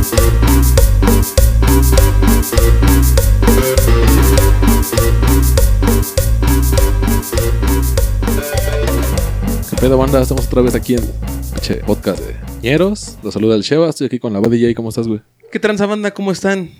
[0.00, 0.06] ¿Qué
[9.78, 10.22] pedo, banda?
[10.22, 11.02] Estamos otra vez aquí en
[11.60, 13.18] che, podcast de Ñeros.
[13.22, 13.90] Los saluda el Sheva.
[13.90, 14.74] Estoy aquí con la voz DJ.
[14.74, 15.20] ¿Cómo estás, güey?
[15.52, 16.12] ¿Qué tranza banda?
[16.12, 16.70] ¿Cómo están?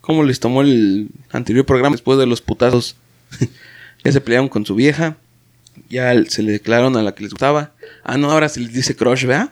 [0.00, 2.96] ¿Cómo les tomó el anterior programa después de los putazos?
[4.04, 5.18] ya se pelearon con su vieja.
[5.90, 7.72] Ya se le declararon a la que les gustaba.
[8.04, 9.50] Ah, no, ahora se les dice crush, ¿verdad?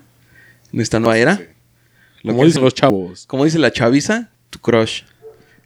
[0.72, 1.55] En esta nueva era.
[2.26, 3.24] Lo Como dicen los chavos.
[3.26, 5.02] Como dice la chaviza, tu crush.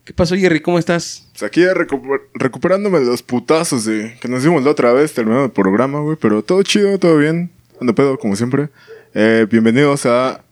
[0.05, 0.61] ¿Qué pasó, Jerry?
[0.61, 1.27] ¿Cómo estás?
[1.33, 5.47] Pues aquí recu- recuperándome de los putazos de que nos dimos la otra vez terminando
[5.47, 6.19] el programa, güey.
[6.21, 7.51] Pero todo chido, todo bien.
[7.81, 8.69] Ando pedo, como siempre.
[9.15, 10.45] Eh, bienvenidos a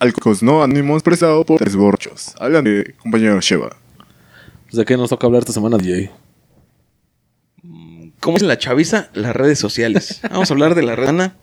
[0.00, 2.34] Alcos No Anónimos, prestado por Tres Borchos.
[2.40, 3.76] Hablan de compañero Sheva.
[4.64, 6.10] Pues, ¿De qué nos toca hablar esta semana, DJ?
[8.20, 9.10] ¿Cómo es la chaviza?
[9.14, 10.20] Las redes sociales.
[10.28, 11.36] Vamos a hablar de la red Ana,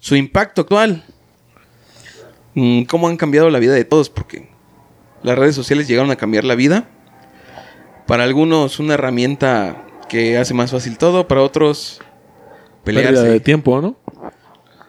[0.00, 1.04] su impacto actual.
[2.54, 4.10] Mm, ¿Cómo han cambiado la vida de todos?
[4.10, 4.48] Porque
[5.22, 6.88] las redes sociales llegaron a cambiar la vida.
[8.06, 12.00] Para algunos una herramienta que hace más fácil todo, para otros
[12.84, 13.30] Pérdida pelearse.
[13.30, 13.96] de tiempo, ¿no?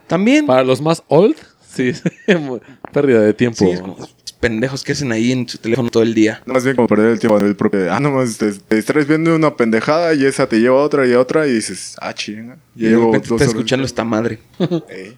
[0.07, 0.45] También.
[0.45, 1.35] Para los más old,
[1.67, 1.93] sí.
[2.91, 3.57] Pérdida de tiempo.
[3.65, 3.97] Sí, es como
[4.39, 6.43] pendejos que hacen ahí en su teléfono todo el día.
[6.45, 7.91] No, más bien como perder el tiempo del propio.
[7.91, 11.13] Ah, nomás te, te distraes viendo una pendejada y esa te lleva a otra y
[11.13, 12.57] a otra y dices, ah, chinga.
[12.75, 14.39] Y de llevo repente estás escuchando esta madre.
[14.89, 15.17] Ey.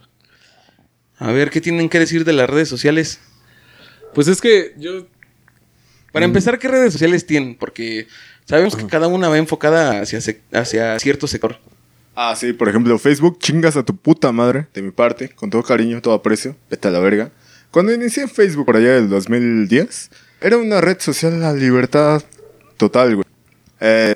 [1.20, 3.20] A ver, ¿qué tienen que decir de las redes sociales?
[4.14, 5.08] Pues es que yo...
[6.12, 7.56] Para empezar, ¿qué redes sociales tienen?
[7.56, 8.08] Porque
[8.46, 10.20] sabemos que cada una va enfocada hacia,
[10.54, 11.60] hacia cierto sector.
[12.16, 15.62] Ah, sí, por ejemplo, Facebook, chingas a tu puta madre, de mi parte, con todo
[15.62, 17.32] cariño, todo aprecio, vete a la verga.
[17.70, 20.10] Cuando inicié Facebook por allá del 2010,
[20.42, 22.24] era una red social a libertad
[22.78, 23.26] total, güey.
[23.80, 24.16] Eh,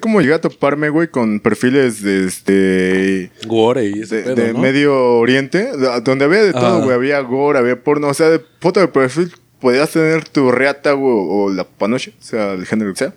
[0.00, 3.30] como llegué a toparme, güey, con perfiles de este.
[3.46, 4.58] Gore y ese De, pedo, de ¿no?
[4.60, 6.84] Medio Oriente, de- donde había de todo, Ah.
[6.84, 6.94] güey.
[6.94, 11.14] Había gore, había porno, o sea, de foto de perfil podías tener tu reata, güey,
[11.16, 13.14] o la panoche, o sea, el género que sea.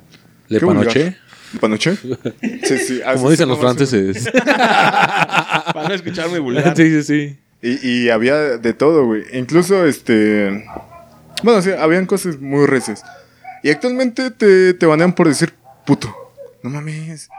[0.47, 1.17] ¿Le panoché?
[1.59, 1.97] ¿Panoche?
[2.63, 3.01] Sí, sí.
[3.13, 4.29] Como dicen los franceses.
[4.33, 6.75] Para no escucharme vulgar.
[6.75, 7.37] sí, sí, sí.
[7.61, 9.23] Y, y había de todo, güey.
[9.33, 10.65] Incluso, este...
[11.43, 13.03] Bueno, sí, habían cosas muy recias.
[13.63, 15.53] Y actualmente te, te banean por decir
[15.85, 16.13] puto.
[16.65, 17.29] No mames.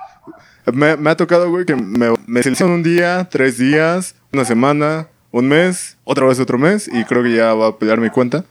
[0.73, 5.09] Me, me ha tocado, güey, que me, me seleccionan un día, tres días, una semana,
[5.33, 8.45] un mes, otra vez otro mes, y creo que ya va a pelear mi cuenta.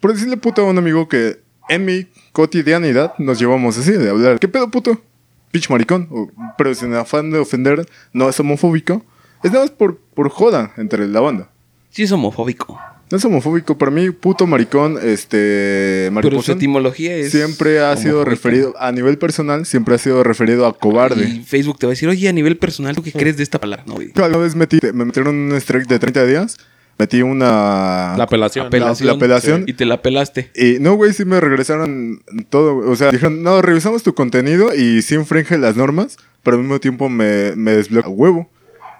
[0.00, 4.38] Por decirle puto a un amigo que en mi cotidianidad nos llevamos así, de hablar,
[4.38, 5.02] ¿qué pedo puto?
[5.50, 6.08] Pitch maricón.
[6.56, 9.04] Pero sin afán de ofender, no es homofóbico.
[9.42, 11.50] Es nada más por, por joda entre la banda.
[11.90, 12.80] Sí es homofóbico.
[13.12, 13.76] No es homofóbico.
[13.76, 16.10] Para mí, puto maricón, este.
[16.22, 17.30] Pero su etimología es.
[17.30, 21.28] siempre ha sido referido, a nivel personal, siempre ha sido referido a cobarde.
[21.28, 23.60] Y Facebook te va a decir, oye, a nivel personal, ¿tú qué crees de esta
[23.60, 23.84] palabra?
[23.86, 24.12] No, güey.
[24.16, 26.56] Una vez metí, me metieron un strike de 30 días.
[26.98, 28.14] Metí una.
[28.16, 28.68] La apelación.
[28.68, 29.06] Apelación.
[29.06, 29.64] la apelación.
[29.66, 30.50] Y te la pelaste.
[30.54, 32.76] Y no, güey, sí me regresaron todo.
[32.76, 32.88] güey.
[32.88, 36.80] O sea, dijeron, no, revisamos tu contenido y sí infringe las normas, pero al mismo
[36.80, 38.50] tiempo me, me desbloquea a huevo.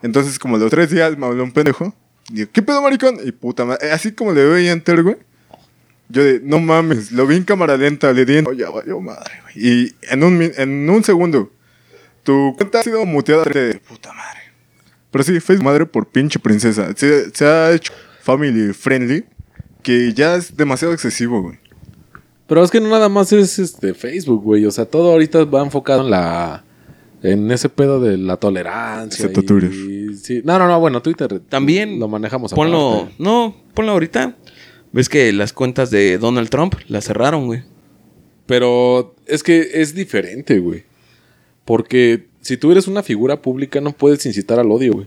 [0.02, 1.94] Entonces, como los tres días me habló un pendejo.
[2.52, 3.18] ¿Qué pedo, maricón?
[3.24, 3.92] Y puta madre.
[3.92, 5.16] Así como le doy enter, güey.
[6.08, 8.46] Yo de, no mames, lo vi en cámara lenta, le di en...
[8.56, 9.54] Ya valió madre, güey.
[9.56, 11.50] Y en un, en un segundo,
[12.22, 14.40] tu cuenta ha sido muteada de puta madre.
[15.10, 16.92] Pero sí, Facebook madre por pinche princesa.
[16.96, 19.24] Se, se ha hecho family friendly
[19.82, 21.58] que ya es demasiado excesivo, güey.
[22.46, 24.66] Pero es que no nada más es este Facebook, güey.
[24.66, 26.64] O sea, todo ahorita va enfocado en la...
[27.22, 29.26] En ese pedo de la tolerancia.
[29.26, 29.70] Excepto y- Twitter.
[30.16, 30.42] sí.
[30.44, 30.80] No, no, no.
[30.80, 31.98] Bueno, Twitter También.
[32.00, 32.94] lo manejamos Ponlo.
[32.94, 33.14] aparte.
[33.18, 34.36] No, ponlo ahorita.
[34.92, 37.62] Ves que las cuentas de Donald Trump las cerraron, güey.
[38.46, 40.84] Pero es que es diferente, güey.
[41.64, 45.06] Porque si tú eres una figura pública, no puedes incitar al odio, güey.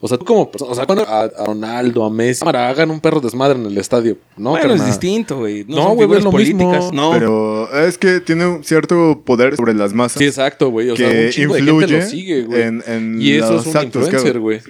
[0.00, 2.90] O sea, tú como persona, o sea, cuando a, a Ronaldo, a Messi, cámara, hagan
[2.90, 4.16] un perro desmadre en el estadio.
[4.36, 5.64] No, bueno, es distinto, güey.
[5.66, 6.60] No, güey, es lo políticas.
[6.60, 6.90] mismo.
[6.92, 7.10] No.
[7.12, 10.90] Pero es que tiene un cierto poder sobre las masas Sí, exacto, güey.
[10.90, 12.62] O sea, un chingo de gente influye lo sigue, güey.
[12.62, 14.60] en, en y eso los es un actos influencer, güey.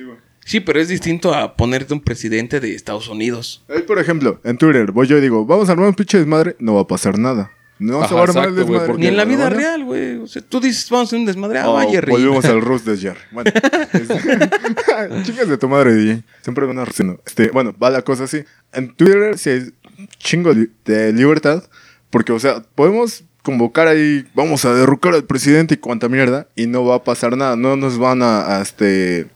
[0.46, 3.62] Sí, pero es distinto a ponerte un presidente de Estados Unidos.
[3.68, 6.56] Ahí, por ejemplo, en Twitter, voy yo y digo, vamos a armar un pinche desmadre,
[6.58, 7.50] no va a pasar nada.
[7.80, 8.86] No Ajá, se va a armar el exacto, desmadre.
[8.88, 9.56] porque- Ni en la vida ¿no?
[9.56, 10.16] real, güey.
[10.16, 11.58] O sea, tú dices, vamos a hacer un desmadre.
[11.60, 12.10] Ah, Oh, vaya, Jerry.
[12.10, 13.20] volvemos al Rus de Jerry.
[13.30, 13.50] Bueno,
[13.92, 16.22] es- chicas de tu madre, DJ.
[16.42, 16.84] Siempre van a.
[17.26, 18.44] Este, bueno, va la cosa así.
[18.72, 19.70] En Twitter sí hay
[20.18, 20.52] chingo
[20.84, 21.64] de libertad.
[22.10, 26.66] Porque, o sea, podemos convocar ahí, vamos a derrocar al presidente y cuanta mierda, y
[26.66, 27.54] no va a pasar nada.
[27.56, 29.28] No nos van a, a, este,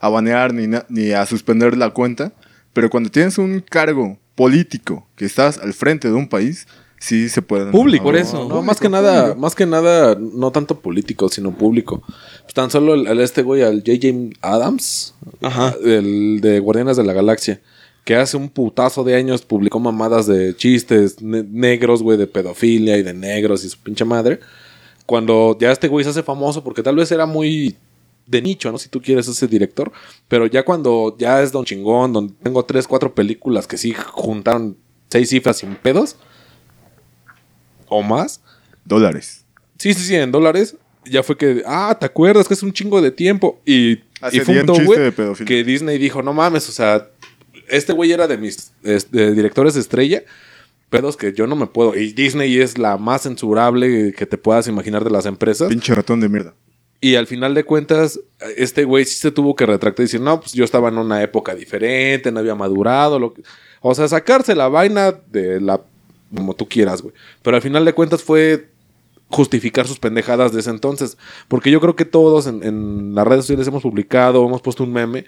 [0.00, 2.32] a banear ni, na- ni a suspender la cuenta.
[2.74, 6.68] Pero cuando tienes un cargo político que estás al frente de un país,
[7.00, 7.70] sí se pueden.
[7.70, 8.04] Público.
[8.04, 8.48] Por eso.
[8.48, 12.02] No, más que nada, más que nada, no tanto político, sino público.
[12.42, 14.36] Pues tan solo el, el este güey, al J.J.
[14.42, 15.74] Adams, Ajá.
[15.84, 17.60] el de Guardianes de la Galaxia,
[18.04, 22.96] que hace un putazo de años publicó mamadas de chistes ne- negros, güey, de pedofilia
[22.96, 24.40] y de negros y su pinche madre.
[25.06, 27.76] Cuando ya este güey se hace famoso, porque tal vez era muy
[28.26, 28.76] de nicho, ¿no?
[28.78, 29.90] Si tú quieres ese director.
[30.28, 34.76] Pero ya cuando ya es Don Chingón, donde tengo tres, cuatro películas que sí juntaron
[35.08, 36.16] seis cifras sin pedos.
[37.88, 38.40] O más.
[38.84, 39.44] Dólares.
[39.78, 40.76] Sí, sí, sí, en dólares.
[41.04, 43.60] Ya fue que, ah, ¿te acuerdas que es un chingo de tiempo?
[43.64, 45.46] Y, Hace y fue un güey, de pedofilia.
[45.46, 47.08] que Disney dijo, no mames, o sea,
[47.68, 50.24] este güey era de mis de directores de estrella,
[50.90, 51.96] pedos que yo no me puedo.
[51.96, 55.68] Y Disney es la más censurable que te puedas imaginar de las empresas.
[55.68, 56.54] Pinche ratón de mierda.
[57.00, 58.18] Y al final de cuentas,
[58.56, 61.22] este güey sí se tuvo que retractar y decir, no, pues yo estaba en una
[61.22, 63.20] época diferente, no había madurado.
[63.20, 63.42] Lo que...
[63.80, 65.80] O sea, sacarse la vaina de la...
[66.34, 67.14] como tú quieras, güey.
[67.42, 68.68] Pero al final de cuentas fue
[69.30, 71.18] justificar sus pendejadas de ese entonces.
[71.48, 75.24] Porque yo creo que todos en, las redes sociales hemos publicado, hemos puesto un meme.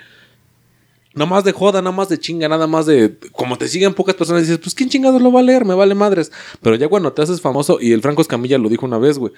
[1.12, 3.18] Nada más de joda, nada más de chinga, nada más de...
[3.32, 5.64] Como te siguen pocas personas, dices, pues ¿quién chingados lo va a leer?
[5.64, 6.30] Me vale madres.
[6.62, 9.32] Pero ya cuando te haces famoso, y el Franco Escamilla lo dijo una vez, güey.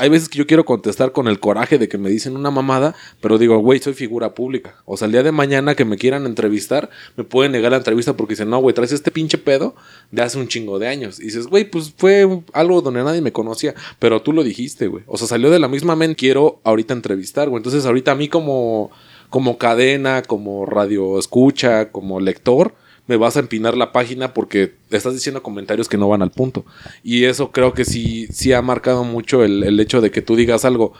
[0.00, 2.94] Hay veces que yo quiero contestar con el coraje de que me dicen una mamada,
[3.20, 4.76] pero digo, güey, soy figura pública.
[4.86, 6.88] O sea, el día de mañana que me quieran entrevistar,
[7.18, 9.74] me pueden negar la entrevista porque dicen, no, güey, traes este pinche pedo
[10.10, 11.20] de hace un chingo de años.
[11.20, 15.04] Y dices, güey, pues fue algo donde nadie me conocía, pero tú lo dijiste, güey.
[15.06, 17.58] O sea, salió de la misma mente, quiero ahorita entrevistar, güey.
[17.58, 18.90] Entonces, ahorita a mí como,
[19.28, 22.74] como cadena, como radio escucha, como lector,
[23.10, 26.64] me vas a empinar la página porque estás diciendo comentarios que no van al punto.
[27.02, 30.36] Y eso creo que sí, sí ha marcado mucho el, el hecho de que tú
[30.36, 30.92] digas algo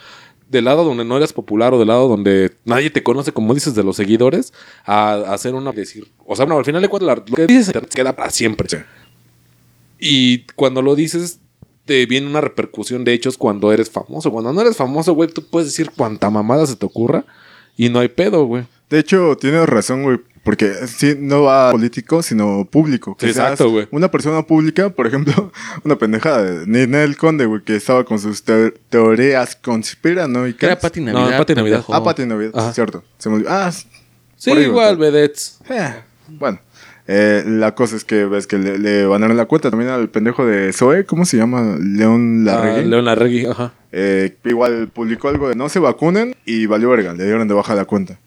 [0.48, 3.76] del lado donde no eres popular o del lado donde nadie te conoce, como dices,
[3.76, 4.52] de los seguidores,
[4.84, 6.08] a, a hacer una decir.
[6.26, 8.68] O sea, no, al final de cuentas, lo que dices te queda para siempre.
[8.68, 8.78] Sí.
[10.00, 11.38] Y cuando lo dices,
[11.84, 14.32] te viene una repercusión de hechos cuando eres famoso.
[14.32, 17.24] Cuando no eres famoso, güey, tú puedes decir cuanta mamada se te ocurra
[17.76, 18.64] y no hay pedo, güey.
[18.88, 20.18] De hecho, tienes razón, güey.
[20.42, 23.14] Porque sí, no va político, sino público.
[23.16, 23.86] Que Sí, exacto, güey.
[23.90, 25.52] Una persona pública, por ejemplo,
[25.84, 30.62] una pendejada de Ninel Conde, güey, que estaba con sus te- teorías conspiranoicas.
[30.62, 31.38] Era Pati No, Navidad.
[31.38, 31.84] Pati Navidad.
[31.88, 32.72] Ah, Pati Navidad, Ajá.
[32.72, 33.04] cierto.
[33.18, 33.50] Se me olvidó.
[33.50, 33.70] Ah,
[34.36, 35.58] Sí, igual, vedettes.
[35.68, 35.94] Eh,
[36.28, 36.58] bueno.
[37.12, 40.46] Eh, la cosa es que ves que le, le banaron la cuenta también al pendejo
[40.46, 41.76] de Zoe, ¿cómo se llama?
[41.80, 42.80] León Larregui.
[42.80, 43.72] Ah, León Larregui, ajá.
[43.92, 47.74] Eh, igual publicó algo de no se vacunen y valió verga, le dieron de baja
[47.74, 48.18] la cuenta.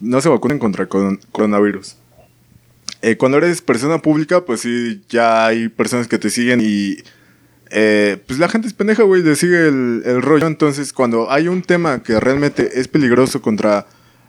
[0.00, 1.96] No se vacunen contra el coron- coronavirus.
[3.02, 6.96] Eh, cuando eres persona pública, pues sí, ya hay personas que te siguen y
[7.70, 10.46] eh, pues la gente es pendeja, güey, le sigue el, el rollo.
[10.46, 13.86] Entonces, cuando hay un tema que realmente es peligroso contra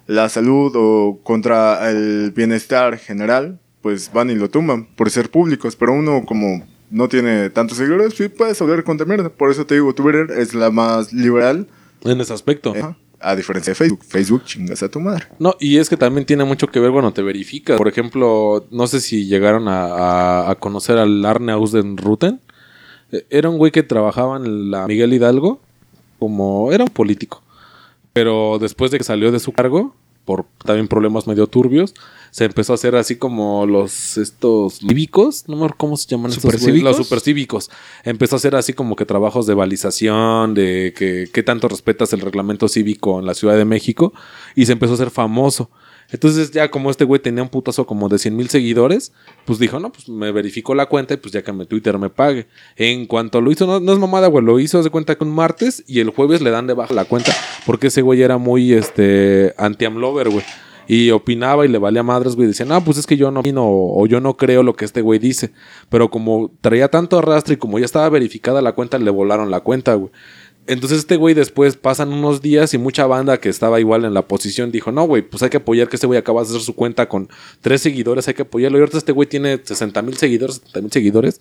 [0.07, 5.75] la salud o contra el bienestar general, pues van y lo tumban por ser públicos.
[5.75, 9.29] Pero uno como no tiene tantos seguidores, sí puedes hablar contra mierda.
[9.29, 11.67] Por eso te digo, Twitter es la más liberal.
[12.03, 12.75] En ese aspecto.
[12.75, 12.83] eh,
[13.25, 14.03] a diferencia de Facebook.
[14.03, 15.25] Facebook chingas a tu madre.
[15.39, 17.77] No, y es que también tiene mucho que ver cuando te verificas.
[17.77, 22.39] Por ejemplo, no sé si llegaron a, conocer al Arne Ausdenruten.
[23.11, 25.59] Eh, Era un güey que trabajaba en la Miguel Hidalgo
[26.19, 26.71] como...
[26.71, 27.41] Era un político.
[28.13, 29.95] Pero después de que salió de su cargo,
[30.25, 31.93] por también problemas medio turbios,
[32.31, 36.31] se empezó a hacer así como los estos cívicos, no me acuerdo cómo se llaman
[36.31, 37.69] los supercívicos.
[38.03, 42.19] Empezó a hacer así como que trabajos de balización, de que qué tanto respetas el
[42.19, 44.13] reglamento cívico en la Ciudad de México
[44.55, 45.69] y se empezó a hacer famoso.
[46.11, 49.11] Entonces ya como este güey tenía un putazo como de 100 mil seguidores,
[49.45, 52.09] pues dijo, no, pues me verificó la cuenta y pues ya que me Twitter me
[52.09, 52.47] pague.
[52.75, 55.33] En cuanto lo hizo, no, no es mamada, güey, lo hizo de cuenta que un
[55.33, 57.33] martes y el jueves le dan de baja la cuenta
[57.65, 60.43] porque ese güey era muy, este, anti-amlover, güey.
[60.87, 62.47] Y opinaba y le valía madres, güey.
[62.47, 65.01] Decía, no, pues es que yo no opino o yo no creo lo que este
[65.01, 65.51] güey dice.
[65.89, 69.61] Pero como traía tanto arrastre y como ya estaba verificada la cuenta, le volaron la
[69.61, 70.11] cuenta, güey.
[70.67, 74.27] Entonces este güey después pasan unos días y mucha banda que estaba igual en la
[74.27, 76.75] posición dijo, no, güey, pues hay que apoyar que este güey acaba de hacer su
[76.75, 77.29] cuenta con
[77.61, 78.77] tres seguidores, hay que apoyarlo.
[78.77, 81.39] Y ahorita este güey tiene 60 mil seguidores, 70 mil seguidores,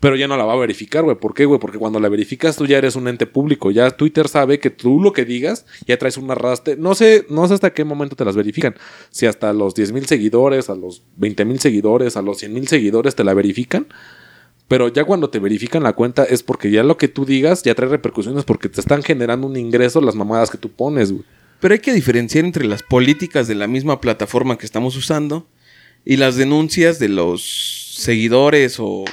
[0.00, 1.16] pero ya no la va a verificar, güey.
[1.16, 1.60] ¿Por qué, güey?
[1.60, 3.70] Porque cuando la verificas tú ya eres un ente público.
[3.70, 6.76] Ya Twitter sabe que tú lo que digas ya traes un arrastre.
[6.76, 8.74] No sé, no sé hasta qué momento te las verifican.
[9.10, 12.66] Si hasta los 10 mil seguidores, a los 20 mil seguidores, a los 100 mil
[12.66, 13.88] seguidores te la verifican.
[14.70, 17.74] Pero ya cuando te verifican la cuenta es porque ya lo que tú digas ya
[17.74, 21.24] trae repercusiones porque te están generando un ingreso las mamadas que tú pones, güey.
[21.58, 25.48] Pero hay que diferenciar entre las políticas de la misma plataforma que estamos usando
[26.04, 29.06] y las denuncias de los seguidores o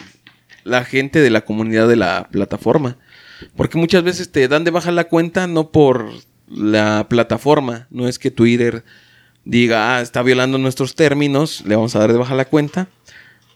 [0.63, 2.99] la gente de la comunidad de la plataforma.
[3.55, 6.11] Porque muchas veces te dan de baja la cuenta no por
[6.47, 8.83] la plataforma, no es que Twitter
[9.43, 12.89] diga, ah, está violando nuestros términos, le vamos a dar de baja la cuenta,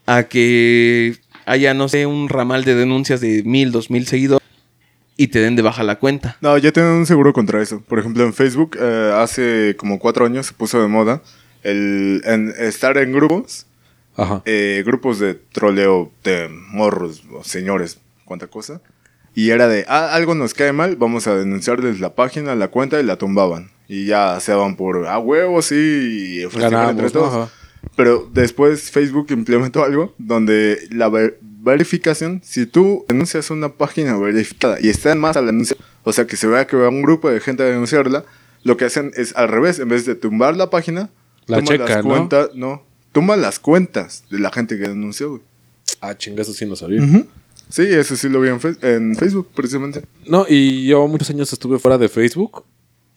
[0.08, 4.41] a que haya, no sé, un ramal de denuncias de mil, dos mil seguidores
[5.17, 6.38] y te den de baja la cuenta.
[6.41, 7.81] No, ya tienen un seguro contra eso.
[7.81, 11.21] Por ejemplo, en Facebook, eh, hace como cuatro años se puso de moda
[11.63, 13.67] el, en estar en grupos,
[14.15, 14.41] Ajá.
[14.45, 18.81] eh, grupos de troleo de morros, o señores, cuánta cosa.
[19.36, 23.00] Y era de, ah, algo nos cae mal, vamos a denunciarles la página, la cuenta
[23.00, 23.69] y la tumbaban.
[23.88, 27.33] Y ya se daban por, ah, huevos, sí, y Ganamos, entre todos.
[27.33, 27.61] Ajá.
[27.95, 34.77] Pero después Facebook implementó algo donde la ver- verificación, si tú denuncias una página verificada
[34.81, 37.29] y está en más al anuncio, o sea que se vea que va un grupo
[37.29, 38.23] de gente a denunciarla,
[38.63, 41.09] lo que hacen es al revés, en vez de tumbar la página,
[41.47, 42.09] La tumban checa, las ¿no?
[42.11, 45.41] cuentas, no, tumban las cuentas de la gente que denunció, güey.
[46.00, 47.01] Ah, chinga, eso sí no sabía.
[47.69, 50.01] Sí, eso sí lo vi en Facebook, precisamente.
[50.27, 52.63] No, y yo muchos años estuve fuera de Facebook.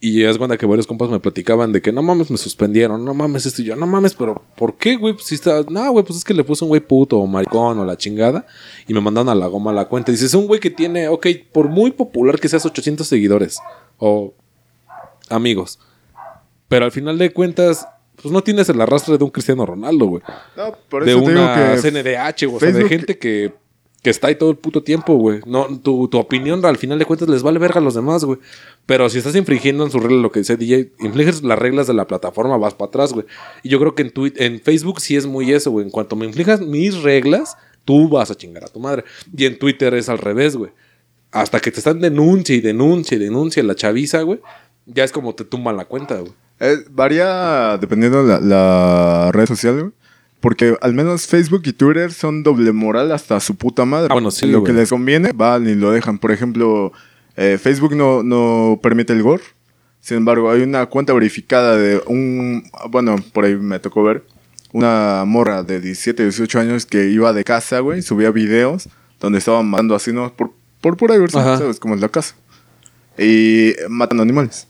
[0.07, 3.15] Y es cuando que varios compas me platicaban de que no mames, me suspendieron, no
[3.15, 5.15] mames esto y yo, no mames, pero ¿por qué, güey?
[5.15, 7.79] Pues si está, no, güey, pues es que le puse un güey puto o maricón
[7.79, 8.45] o la chingada
[8.87, 10.11] y me mandaron a la goma la cuenta.
[10.11, 13.57] Dices, un güey que tiene, ok, por muy popular que seas 800 seguidores
[13.97, 14.35] o
[15.27, 15.79] amigos,
[16.67, 17.87] pero al final de cuentas,
[18.21, 20.21] pues no tienes el arrastre de un Cristiano Ronaldo, güey.
[20.55, 23.55] No, por De eso te digo una que CNDH, o sea, de gente que,
[24.05, 25.39] que está ahí todo el puto tiempo, güey.
[25.47, 28.37] No, tu, tu opinión al final de cuentas les vale verga a los demás, güey.
[28.85, 31.95] Pero si estás infringiendo en su regla lo que dice DJ, infliges las reglas de
[31.95, 33.25] la plataforma, vas para atrás, güey.
[33.63, 35.85] Y yo creo que en, Twi- en Facebook sí es muy eso, güey.
[35.85, 39.05] En cuanto me inflijas mis reglas, tú vas a chingar a tu madre.
[39.35, 40.69] Y en Twitter es al revés, güey.
[41.31, 44.39] Hasta que te están denuncia y denuncia y denuncia la chaviza, güey.
[44.85, 46.31] Ya es como te tumban la cuenta, güey.
[46.59, 49.91] Eh, varía dependiendo la, la red social, güey.
[50.45, 54.09] Porque al menos Facebook y Twitter son doble moral hasta su puta madre.
[54.11, 54.71] Ah, bueno, sí, Lo güey.
[54.71, 56.19] que les conviene, van y lo dejan.
[56.19, 56.93] Por ejemplo,
[57.35, 59.41] eh, Facebook no, no permite el gore.
[60.01, 62.63] Sin embargo, hay una cuenta verificada de un...
[62.91, 64.23] Bueno, por ahí me tocó ver.
[64.71, 68.03] Una morra de 17, 18 años que iba de casa, güey.
[68.03, 68.87] Subía videos
[69.19, 70.31] donde estaban matando así, ¿no?
[70.31, 71.57] Por, por pura diversión, Ajá.
[71.57, 71.79] ¿sabes?
[71.79, 72.35] Como es la casa.
[73.17, 74.67] Y matando animales.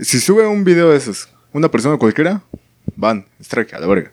[0.00, 2.42] Si sube un video de esos, una persona cualquiera,
[2.94, 4.12] van, strike a la verga.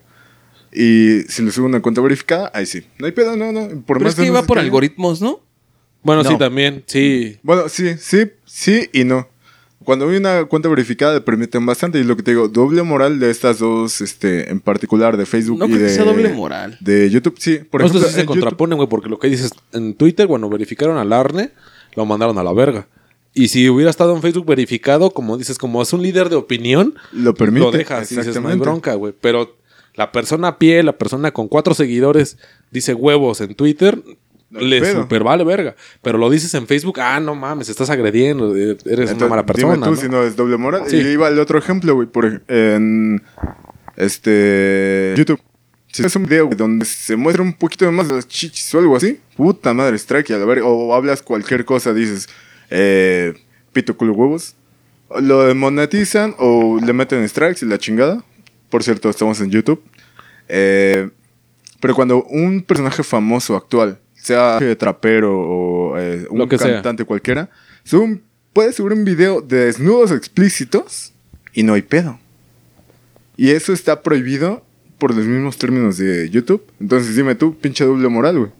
[0.74, 2.82] Y si le sube una cuenta verificada, ahí sí.
[2.98, 3.68] No hay pedo, no, no.
[3.82, 5.40] Por Pero es que no por algoritmos, ¿no?
[6.02, 6.30] Bueno, No.
[6.30, 7.38] sí, también, sí.
[7.42, 9.28] Bueno, sí, sí, sí y no.
[9.84, 11.98] Cuando hay una cuenta verificada, permiten bastante.
[12.00, 15.58] Y lo que te digo, doble moral de estas dos, este, en particular de Facebook
[15.58, 16.76] No y creo que sea doble moral.
[16.80, 17.58] De YouTube, sí.
[17.58, 20.96] Por eso ejemplo, sí se contraponen, güey, porque lo que dices en Twitter, cuando verificaron
[20.96, 21.50] al Arne,
[21.94, 22.88] lo mandaron a la verga.
[23.34, 26.94] Y si hubiera estado en Facebook verificado, como dices, como es un líder de opinión,
[27.12, 27.64] Lo permite.
[27.66, 29.12] lo dejas y dices, no hay bronca, güey.
[29.20, 29.56] Pero
[29.94, 32.38] la persona a pie, la persona con cuatro seguidores,
[32.70, 34.02] dice huevos en Twitter,
[34.50, 35.74] le super vale verga.
[36.02, 39.74] Pero lo dices en Facebook, ah, no mames, estás agrediendo, eh, eres una mala persona.
[39.74, 39.96] Dime tú ¿no?
[39.96, 40.82] si no es doble moral.
[40.86, 40.96] Sí.
[40.96, 43.22] Y iba el otro ejemplo, güey, por en
[43.96, 45.40] este YouTube.
[45.92, 48.80] Si es un video güey, donde se muestra un poquito más de las chichis o
[48.80, 50.66] algo así, puta madre, strike a la verga.
[50.66, 52.28] O hablas cualquier cosa, dices,
[52.70, 53.34] eh,
[53.72, 54.56] pito culo huevos.
[55.20, 58.24] Lo demonetizan o le meten strikes y la chingada.
[58.70, 59.82] Por cierto, estamos en YouTube.
[60.48, 61.08] Eh,
[61.80, 66.74] pero cuando un personaje famoso actual, sea trapero o eh, un Lo que sea.
[66.74, 67.50] cantante cualquiera,
[67.84, 71.12] sube un- puede subir un video de desnudos explícitos
[71.52, 72.18] y no hay pedo.
[73.36, 74.64] Y eso está prohibido
[74.98, 76.62] por los mismos términos de YouTube.
[76.80, 78.50] Entonces dime tú, pinche doble moral, güey.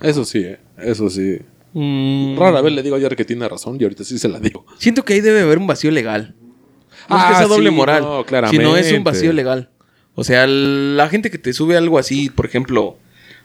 [0.00, 1.38] Eso sí, eh, eso sí.
[1.72, 4.66] Mm, Rara vez le digo ayer que tiene razón y ahorita sí se la digo.
[4.78, 6.34] Siento que ahí debe haber un vacío legal.
[7.10, 9.68] No es Ah, que sea doble sí, moral, no, sino es un vacío legal.
[10.14, 12.96] O sea, la gente que te sube algo así, por ejemplo,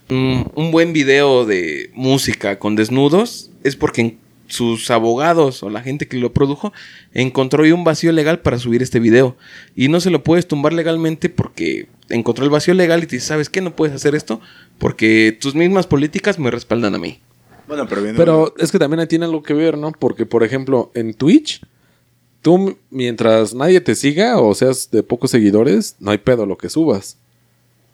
[0.09, 4.17] un buen video de música con desnudos, es porque
[4.47, 6.71] sus abogados o la gente que lo produjo
[7.13, 9.35] encontró ahí un vacío legal para subir este video.
[9.75, 13.27] Y no se lo puedes tumbar legalmente porque encontró el vacío legal y te dice,
[13.27, 13.61] ¿sabes qué?
[13.61, 14.39] No puedes hacer esto
[14.77, 17.19] porque tus mismas políticas me respaldan a mí.
[17.67, 18.03] Bueno, pero.
[18.15, 19.91] Pero es que también ahí tiene algo que ver, ¿no?
[19.91, 21.61] Porque, por ejemplo, en Twitch,
[22.45, 26.69] tú mientras nadie te siga o seas de pocos seguidores, no hay pedo lo que
[26.69, 27.17] subas.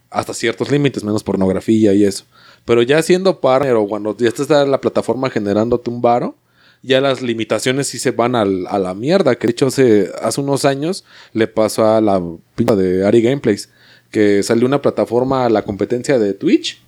[0.10, 2.26] Hasta ciertos límites, menos pornografía y eso.
[2.66, 6.36] Pero ya siendo partner o cuando ya estás en la plataforma generándote un varo,
[6.84, 9.36] ya las limitaciones sí se van al- a la mierda.
[9.36, 12.22] Que de hecho hace, hace unos años le pasó a la
[12.56, 13.70] pinta de Ari Gameplays,
[14.12, 16.82] que salió una plataforma a la competencia de Twitch.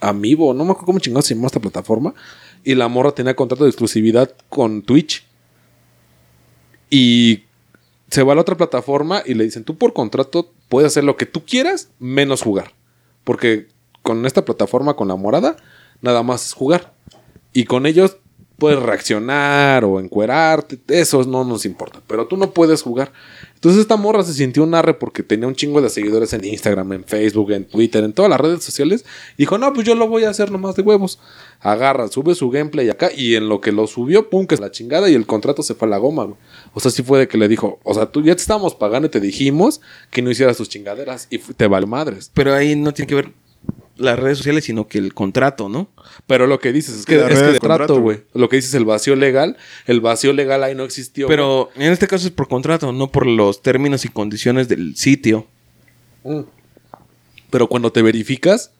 [0.00, 2.12] Amiibo, no me acuerdo cómo chingados se llamó esta plataforma.
[2.64, 5.27] Y la morra tenía contrato de exclusividad con Twitch.
[6.90, 7.44] Y
[8.10, 11.16] se va a la otra plataforma y le dicen, tú por contrato puedes hacer lo
[11.16, 12.72] que tú quieras, menos jugar.
[13.24, 13.68] Porque
[14.02, 15.56] con esta plataforma, con la morada,
[16.00, 16.94] nada más es jugar.
[17.52, 18.16] Y con ellos
[18.58, 22.00] puedes reaccionar o encuerarte, eso no nos importa.
[22.06, 23.12] Pero tú no puedes jugar.
[23.54, 26.92] Entonces esta morra se sintió un arre porque tenía un chingo de seguidores en Instagram,
[26.92, 29.04] en Facebook, en Twitter, en todas las redes sociales.
[29.36, 31.20] Dijo, no, pues yo lo voy a hacer nomás de huevos.
[31.60, 34.70] Agarra, sube su gameplay acá y en lo que lo subió, pum, que es la
[34.70, 36.36] chingada y el contrato se fue a la goma, güey.
[36.74, 39.06] O sea, sí fue de que le dijo, o sea, tú ya te estábamos pagando
[39.06, 42.30] y te dijimos que no hicieras tus chingaderas y te vale madres.
[42.34, 43.32] Pero ahí no tiene que ver
[43.96, 45.88] las redes sociales, sino que el contrato, ¿no?
[46.26, 48.22] Pero lo que dices es que es que trato, contrato, güey.
[48.32, 51.26] Lo que dices el vacío legal, el vacío legal ahí no existió.
[51.26, 55.48] Pero en este caso es por contrato, no por los términos y condiciones del sitio.
[56.22, 56.42] Mm.
[57.50, 58.72] Pero cuando te verificas,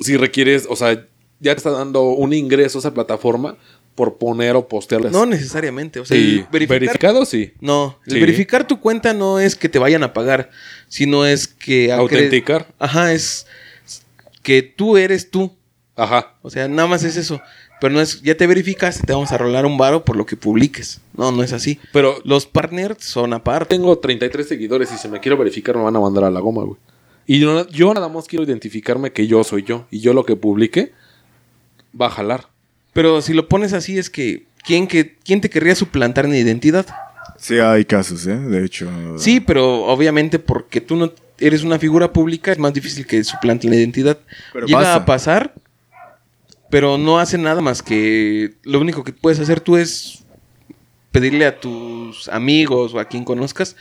[0.00, 1.06] si requieres, o sea,
[1.42, 3.56] ya te está dando un ingreso a esa plataforma
[3.94, 5.10] por poner o postear.
[5.12, 6.00] No necesariamente.
[6.00, 7.52] O sea, sí, verificar- verificado sí.
[7.60, 8.20] No, el Sí.
[8.20, 10.50] verificar tu cuenta no es que te vayan a pagar,
[10.88, 11.92] sino es que...
[11.92, 12.72] Autenticar.
[12.78, 13.46] Ajá, es
[14.42, 15.52] que tú eres tú.
[15.94, 16.34] Ajá.
[16.42, 17.40] O sea, nada más es eso.
[17.80, 20.36] Pero no es, ya te verificaste, te vamos a rolar un varo por lo que
[20.36, 21.00] publiques.
[21.16, 21.78] No, no es así.
[21.92, 23.74] Pero Los partners son aparte.
[23.74, 26.62] tengo 33 seguidores y si me quiero verificar me van a mandar a la goma,
[26.64, 26.78] güey.
[27.26, 29.86] Y yo, yo nada más quiero identificarme que yo soy yo.
[29.90, 30.92] Y yo lo que publique
[31.98, 32.48] va a jalar.
[32.92, 36.86] Pero si lo pones así es que ¿quién, que, ¿quién te querría suplantar en identidad?
[37.38, 38.36] Sí, hay casos, ¿eh?
[38.36, 38.88] De hecho.
[39.18, 43.70] Sí, pero obviamente porque tú no eres una figura pública es más difícil que suplanten
[43.70, 44.18] la identidad.
[44.52, 44.94] Pero Llega pasa.
[44.94, 45.54] a pasar,
[46.70, 50.24] pero no hace nada más que lo único que puedes hacer tú es
[51.10, 53.76] pedirle a tus amigos o a quien conozcas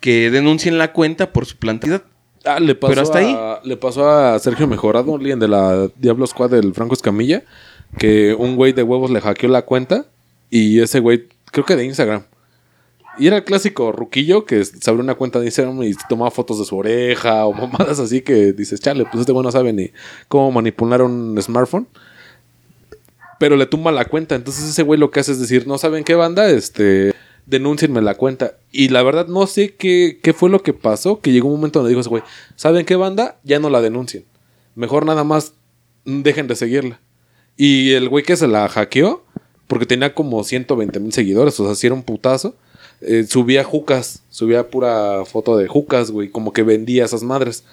[0.00, 2.02] que denuncien la cuenta por suplantividad.
[2.44, 6.26] Ah, le pasó, Pero hasta a, le pasó a Sergio Mejorado, alguien de la Diablo
[6.26, 7.42] Squad del Franco Escamilla,
[7.98, 10.06] que un güey de huevos le hackeó la cuenta
[10.50, 12.24] y ese güey, creo que de Instagram.
[13.18, 16.58] Y era el clásico ruquillo que se abrió una cuenta de Instagram y tomaba fotos
[16.58, 19.90] de su oreja o mamadas así que dices, chale, pues este güey no sabe ni
[20.28, 21.86] cómo manipular un smartphone.
[23.38, 24.34] Pero le tumba la cuenta.
[24.34, 27.14] Entonces ese güey lo que hace es decir, no saben qué banda, este,
[27.46, 28.58] denúncienme la cuenta.
[28.70, 31.78] Y la verdad no sé qué, qué fue lo que pasó, que llegó un momento
[31.78, 32.22] donde dijo ese güey,
[32.56, 33.38] ¿saben qué banda?
[33.44, 34.24] Ya no la denuncien.
[34.74, 35.54] Mejor nada más
[36.04, 37.00] dejen de seguirla.
[37.56, 39.24] Y el güey que se la hackeó,
[39.66, 42.56] porque tenía como 120 mil seguidores, o sea, si era un putazo,
[43.00, 47.64] eh, subía jucas, subía pura foto de jucas, güey, como que vendía esas madres.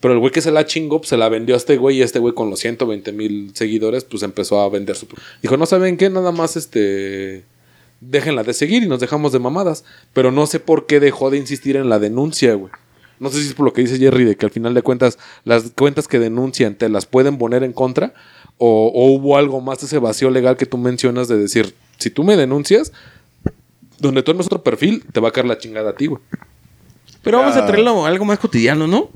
[0.00, 2.02] Pero el güey que se la chingó, pues, se la vendió a este güey y
[2.02, 5.06] este güey con los 120 mil seguidores, pues empezó a vender su...
[5.42, 7.44] Dijo, no saben qué, nada más este...
[8.00, 9.84] Déjenla de seguir y nos dejamos de mamadas.
[10.12, 12.72] Pero no sé por qué dejó de insistir en la denuncia, güey.
[13.18, 15.18] No sé si es por lo que dice Jerry, de que al final de cuentas
[15.44, 18.14] las cuentas que denuncian te las pueden poner en contra.
[18.56, 22.10] O, o hubo algo más de ese vacío legal que tú mencionas de decir, si
[22.10, 22.92] tú me denuncias,
[23.98, 26.20] donde tú armes otro perfil, te va a caer la chingada a ti, güey.
[27.22, 29.10] Pero vamos a traerlo a algo más cotidiano, ¿no?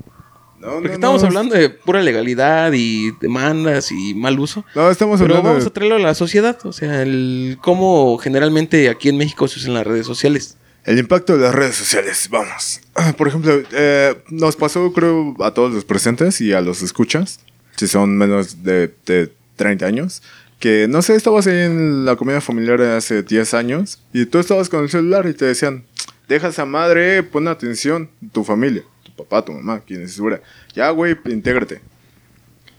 [0.65, 4.65] No, Porque no, estamos no, hablando de pura legalidad y demandas y mal uso.
[4.75, 6.57] No, estamos Pero hablando vamos de- a traerlo a la sociedad.
[6.65, 10.57] O sea, el cómo generalmente aquí en México se usan las redes sociales.
[10.83, 12.81] El impacto de las redes sociales, vamos.
[13.17, 17.39] Por ejemplo, eh, nos pasó, creo, a todos los presentes y a los escuchas,
[17.75, 20.21] si son menos de, de 30 años,
[20.59, 24.69] que no sé, estabas ahí en la comida familiar hace 10 años y tú estabas
[24.69, 25.85] con el celular y te decían,
[26.29, 28.83] deja esa madre, pon atención, tu familia,
[29.15, 30.41] papá, tu mamá, quien es segura.
[30.73, 31.81] Ya, güey, intégrate.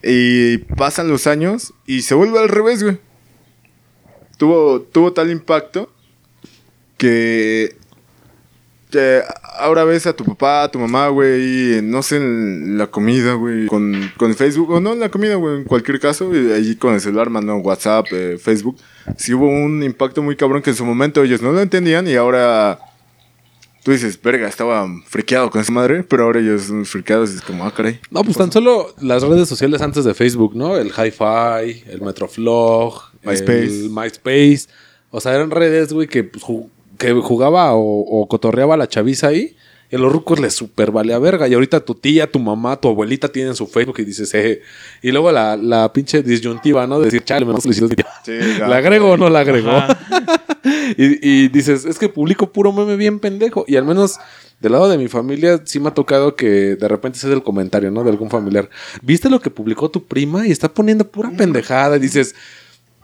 [0.03, 2.99] Y pasan los años y se vuelve al revés, güey.
[4.37, 5.91] Tuvo, tuvo tal impacto
[6.99, 7.77] que
[9.59, 13.67] ahora ves a tu papá, a tu mamá, güey, no sé, en la comida, güey,
[13.67, 17.01] con, con Facebook, o no en la comida, güey, en cualquier caso, ahí con el
[17.01, 18.77] celular, mandando WhatsApp, eh, Facebook.
[19.17, 22.15] Sí hubo un impacto muy cabrón que en su momento ellos no lo entendían y
[22.15, 22.79] ahora
[23.87, 27.41] tú dices, verga, estaba friqueado con esa madre, pero ahora ellos son friqueados y es
[27.41, 28.01] como, ah, caray.
[28.11, 30.77] No, pues tan solo las redes sociales antes de Facebook, ¿no?
[30.77, 33.63] El Hi-Fi, el Metroflog, MySpace.
[33.63, 34.67] el MySpace.
[35.13, 36.45] O sea, eran redes, güey, que, pues,
[36.99, 39.55] que jugaba o, o cotorreaba la chaviza ahí.
[39.89, 41.47] Y a los rucos les super valía verga.
[41.47, 44.63] Y ahorita tu tía, tu mamá, tu abuelita tienen su Facebook y dices, eh.
[45.01, 46.99] Y luego la, la pinche disyuntiva, ¿no?
[46.99, 48.07] De decir, chale, me mi tía.
[48.25, 49.71] Sí, ¿La agrego o no la agrego?
[50.97, 53.65] y, y dices, es que publico puro meme bien pendejo.
[53.67, 54.19] Y al menos
[54.61, 57.91] del lado de mi familia sí me ha tocado que de repente se el comentario,
[57.91, 58.05] ¿no?
[58.05, 58.71] De algún familiar.
[59.03, 60.47] ¿Viste lo que publicó tu prima?
[60.47, 61.97] Y está poniendo pura pendejada.
[61.97, 62.35] Y dices,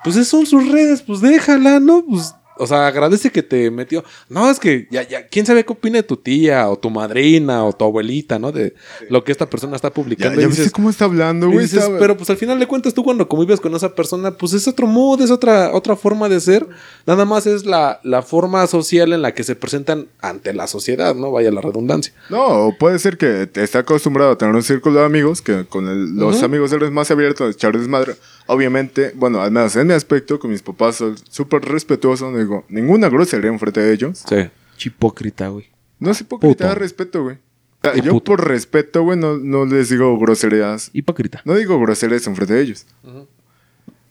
[0.03, 2.05] pues esas son sus redes, pues déjala, ¿no?
[2.09, 4.04] Pues, o sea, agradece que te metió.
[4.28, 7.64] No, es que ya, ya, quién sabe qué opina de tu tía, o tu madrina,
[7.64, 8.52] o tu abuelita, ¿no?
[8.52, 8.74] De
[9.08, 10.36] lo que esta persona está Ya, publicando.
[10.40, 11.64] ya Y viste dices, cómo está hablando, y güey.
[11.64, 14.52] dices, Está- pero pues al final de cuentas tú cuando convives con esa persona, pues
[14.52, 16.66] es otro mood, es otra, otra forma de ser.
[17.06, 21.14] Nada más es la, la forma social en la que se presentan ante la sociedad,
[21.14, 21.30] ¿no?
[21.32, 22.12] Vaya la redundancia.
[22.30, 25.88] No, puede ser que te esté acostumbrado a tener un círculo de amigos, que con
[25.88, 26.44] el- los Ujú.
[26.44, 28.14] amigos eres más abierto a echar desmadre.
[28.52, 32.64] Obviamente, bueno, al menos en mi aspecto, con mis papás soy súper respetuoso, no digo
[32.68, 34.22] ninguna grosería enfrente de ellos.
[34.28, 34.48] Sí.
[34.84, 35.66] Hipócrita, güey.
[35.98, 36.78] No es hipócrita, Puto.
[36.78, 37.36] respeto, güey.
[37.36, 37.40] O
[37.82, 38.24] sea, Y yo puto.
[38.32, 40.90] por respeto, güey, no, no les digo groserías.
[40.92, 41.40] Hipócrita.
[41.44, 42.86] No digo groserías enfrente de ellos.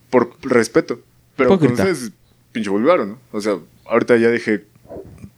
[0.09, 0.99] por respeto.
[1.35, 1.83] Pero con Hipócrita.
[1.91, 2.11] ustedes,
[2.51, 3.17] pinche vulgar, ¿no?
[3.31, 4.65] O sea, ahorita ya dije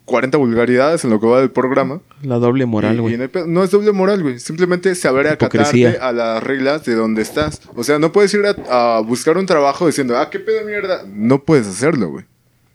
[0.06, 2.02] 40 vulgaridades en lo que va del programa.
[2.22, 3.18] La doble moral, güey.
[3.48, 4.40] no, es doble moral, güey.
[4.40, 7.62] Simplemente saber acatarte a las reglas de donde estás.
[7.76, 10.66] O sea, no puedes ir a, a buscar un trabajo diciendo, ah, qué pedo de
[10.66, 11.04] mierda.
[11.08, 12.26] No puedes hacerlo, güey.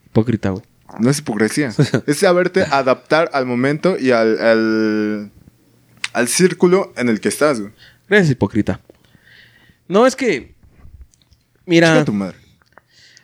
[0.06, 0.62] Hipócrita, güey.
[0.98, 1.72] No es hipocresía.
[2.06, 5.30] es saberte adaptar al momento y al, al,
[6.14, 7.72] al círculo en el que estás, güey.
[8.08, 8.80] Gracias, hipócrita.
[9.86, 10.54] No, es que.
[11.66, 11.88] Mira.
[11.88, 12.36] Chinga tu madre.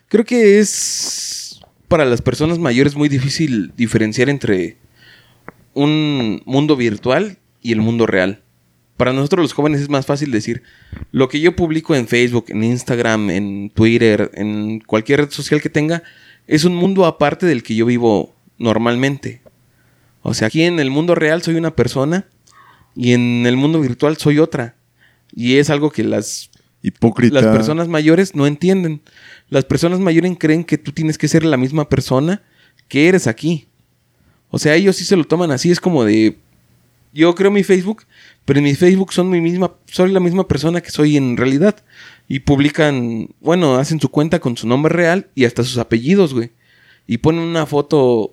[0.09, 1.44] Creo que es
[1.95, 4.79] para las personas mayores muy difícil diferenciar entre
[5.75, 8.43] un mundo virtual y el mundo real.
[8.97, 10.65] Para nosotros los jóvenes es más fácil decir
[11.13, 15.71] lo que yo publico en Facebook, en Instagram, en Twitter, en cualquier red social que
[15.71, 16.03] tenga,
[16.49, 19.41] es un mundo aparte del que yo vivo normalmente.
[20.23, 22.27] O sea, aquí en el mundo real soy una persona
[22.97, 24.75] y en el mundo virtual soy otra.
[25.33, 26.51] Y es algo que las
[26.85, 27.41] Hipócrita.
[27.41, 29.01] las personas mayores no entienden.
[29.51, 32.43] Las personas mayores creen que tú tienes que ser la misma persona
[32.89, 33.67] que eres aquí.
[34.51, 35.71] O sea, ellos sí se lo toman así.
[35.71, 36.37] Es como de.
[37.13, 38.03] Yo creo mi Facebook,
[38.45, 39.73] pero en mi Facebook son mi misma.
[39.87, 41.77] Soy la misma persona que soy en realidad.
[42.29, 43.29] Y publican.
[43.41, 46.51] Bueno, hacen su cuenta con su nombre real y hasta sus apellidos, güey.
[47.07, 48.33] Y ponen una foto.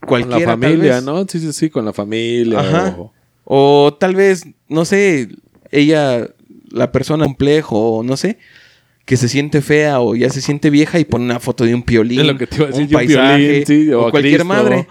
[0.00, 1.04] Con la Cualquiera, tal familia, vez.
[1.04, 1.26] ¿no?
[1.26, 2.60] Sí, sí, sí, con la familia.
[2.60, 2.96] Ajá.
[2.98, 3.12] o-
[3.48, 5.28] O tal vez, no sé,
[5.70, 6.28] ella,
[6.70, 8.38] la persona complejo, o no sé,
[9.06, 11.82] que se siente fea o ya se siente vieja y pone una foto de un
[11.82, 14.44] piolín, lo que te iba a decir, un paisaje, sí, o cualquier Cristo.
[14.44, 14.86] madre.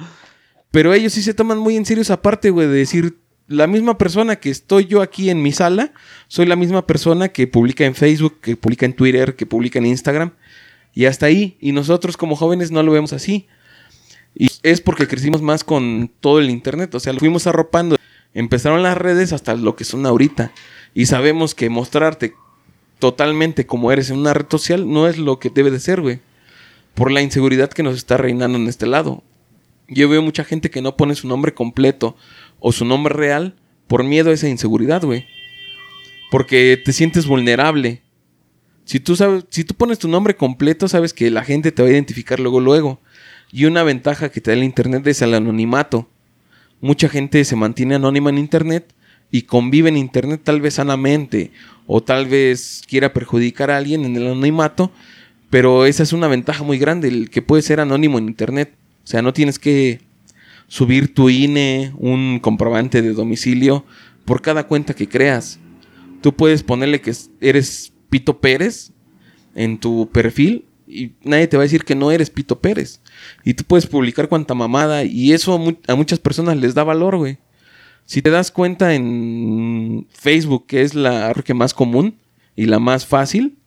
[0.71, 3.97] Pero ellos sí se toman muy en serio esa parte, güey, de decir, la misma
[3.97, 5.91] persona que estoy yo aquí en mi sala,
[6.27, 9.85] soy la misma persona que publica en Facebook, que publica en Twitter, que publica en
[9.85, 10.31] Instagram.
[10.93, 11.57] Y hasta ahí.
[11.59, 13.47] Y nosotros como jóvenes no lo vemos así.
[14.33, 16.95] Y es porque crecimos más con todo el internet.
[16.95, 17.97] O sea, lo fuimos arropando.
[18.33, 20.53] Empezaron las redes hasta lo que son ahorita.
[20.93, 22.33] Y sabemos que mostrarte
[22.99, 26.19] totalmente como eres en una red social no es lo que debe de ser, güey.
[26.93, 29.23] Por la inseguridad que nos está reinando en este lado.
[29.87, 32.15] Yo veo mucha gente que no pone su nombre completo
[32.59, 33.55] o su nombre real
[33.87, 35.25] por miedo a esa inseguridad, güey.
[36.31, 38.01] Porque te sientes vulnerable.
[38.85, 41.89] Si tú sabes, si tú pones tu nombre completo, sabes que la gente te va
[41.89, 43.01] a identificar luego luego.
[43.51, 46.09] Y una ventaja que te da el internet es el anonimato.
[46.81, 48.93] Mucha gente se mantiene anónima en internet
[49.35, 51.51] y convive en internet tal vez sanamente
[51.87, 54.93] o tal vez quiera perjudicar a alguien en el anonimato,
[55.49, 58.73] pero esa es una ventaja muy grande, el que puede ser anónimo en internet.
[59.03, 59.99] O sea, no tienes que
[60.69, 63.83] subir tu INE, un comprobante de domicilio
[64.23, 65.59] por cada cuenta que creas.
[66.21, 68.93] Tú puedes ponerle que eres Pito Pérez
[69.53, 73.01] en tu perfil y nadie te va a decir que no eres Pito Pérez.
[73.43, 77.17] Y tú puedes publicar cuanta mamada y eso a, a muchas personas les da valor,
[77.17, 77.37] güey.
[78.05, 82.19] Si te das cuenta en Facebook, que es la red más común
[82.55, 83.57] y la más fácil,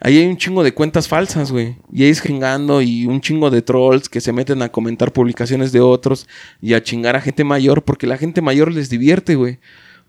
[0.00, 1.76] ahí hay un chingo de cuentas falsas, güey.
[1.92, 5.72] Y ahí es chingando y un chingo de trolls que se meten a comentar publicaciones
[5.72, 6.26] de otros
[6.60, 9.60] y a chingar a gente mayor porque la gente mayor les divierte, güey.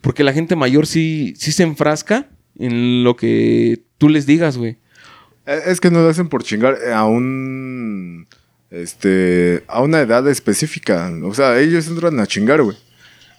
[0.02, 4.78] Porque la gente mayor sí, sí se enfrasca en lo que tú les digas, güey.
[5.46, 7.85] Eh, Es que no lo hacen por chingar a un.
[8.76, 9.64] Este.
[9.68, 11.12] A una edad específica.
[11.24, 12.78] O sea, ellos entran a chingar, güey.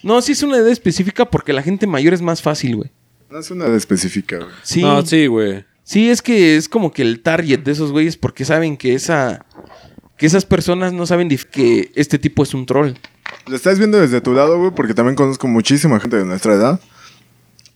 [0.02, 2.90] No, sí es una edad específica porque la gente mayor es más fácil, güey.
[3.30, 4.50] No es una edad específica, güey.
[4.62, 4.80] Sí.
[4.80, 5.64] No, sí, güey.
[5.82, 9.44] Sí, es que es como que el target de esos güeyes porque saben que esa
[10.16, 12.92] que esas personas no saben que este tipo es un troll.
[13.46, 16.80] Lo estás viendo desde tu lado, güey, porque también conozco muchísima gente de nuestra edad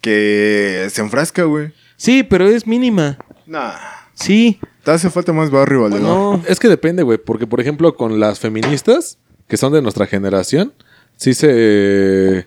[0.01, 1.73] que se enfrasca, güey.
[1.96, 3.18] Sí, pero es mínima.
[3.46, 3.75] Nah.
[4.14, 4.59] Sí.
[4.85, 6.03] Te hace falta más barrio, valedor.
[6.03, 6.43] No.
[6.47, 7.19] Es que depende, güey.
[7.19, 10.73] Porque, por ejemplo, con las feministas, que son de nuestra generación,
[11.16, 12.47] sí se.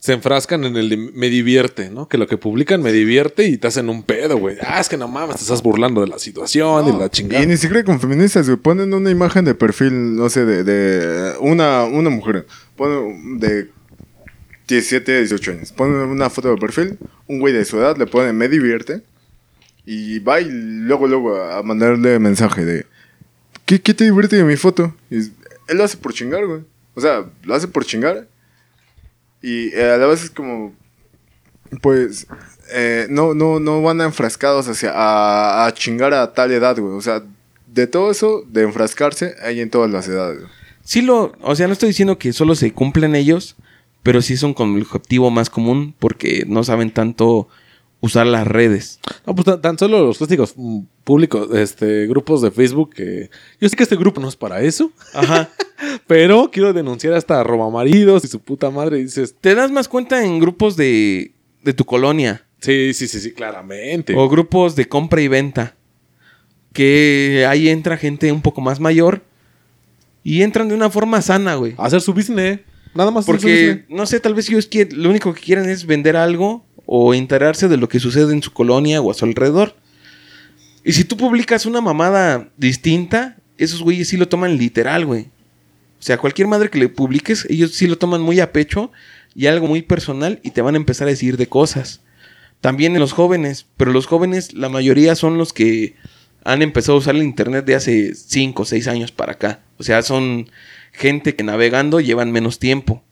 [0.00, 2.08] Se enfrascan en el de me divierte, ¿no?
[2.08, 4.56] Que lo que publican me divierte y te hacen un pedo, güey.
[4.62, 7.42] Ah, es que no mames, te estás burlando de la situación y la chingada.
[7.42, 8.58] Y ni siquiera con feministas, güey.
[8.58, 12.46] Ponen una imagen de perfil, no sé, de, de una, una mujer.
[12.76, 13.70] Ponen de
[14.68, 15.72] 17, 18 años.
[15.72, 19.02] Ponen una foto de perfil, un güey de su edad, le ponen me divierte.
[19.90, 22.84] Y va y luego, luego a mandarle mensaje de
[23.64, 24.94] ¿qué, qué te divierte de mi foto?
[25.10, 26.60] Y él lo hace por chingar, güey.
[26.92, 28.28] O sea, lo hace por chingar.
[29.40, 30.74] Y eh, a la vez es como,
[31.80, 32.26] pues,
[32.70, 36.92] eh, no, no, no van enfrascados hacia a, chingar a tal edad, güey.
[36.92, 37.22] O sea,
[37.66, 40.42] de todo eso, de enfrascarse, hay en todas las edades.
[40.84, 43.56] Sí lo, o sea, no estoy diciendo que solo se cumplen ellos,
[44.02, 47.48] pero sí son con el objetivo más común porque no saben tanto
[48.00, 49.00] usar las redes.
[49.26, 53.30] No, pues tan, tan solo los clásicos mm, públicos, este, grupos de Facebook que.
[53.60, 55.48] Yo sé que este grupo no es para eso, Ajá.
[56.06, 58.98] pero quiero denunciar hasta maridos y su puta madre.
[58.98, 61.32] Y dices, Te das más cuenta en grupos de,
[61.62, 62.44] de tu colonia.
[62.60, 64.14] Sí, sí, sí, sí, claramente.
[64.16, 65.74] O grupos de compra y venta.
[66.72, 69.22] Que ahí entra gente un poco más mayor.
[70.24, 71.74] Y entran de una forma sana, güey.
[71.78, 72.60] Hacer su business.
[72.94, 73.84] Nada más hacer su Porque, business.
[73.88, 77.68] no sé, tal vez ellos quieren, lo único que quieren es vender algo o enterarse
[77.68, 79.76] de lo que sucede en su colonia o a su alrededor.
[80.84, 85.24] Y si tú publicas una mamada distinta, esos güeyes sí lo toman literal, güey.
[86.00, 88.90] O sea, cualquier madre que le publiques, ellos sí lo toman muy a pecho
[89.34, 92.00] y algo muy personal y te van a empezar a decir de cosas.
[92.62, 95.94] También en los jóvenes, pero los jóvenes, la mayoría son los que
[96.42, 99.60] han empezado a usar el internet de hace 5 o 6 años para acá.
[99.76, 100.48] O sea, son
[100.92, 103.02] gente que navegando llevan menos tiempo.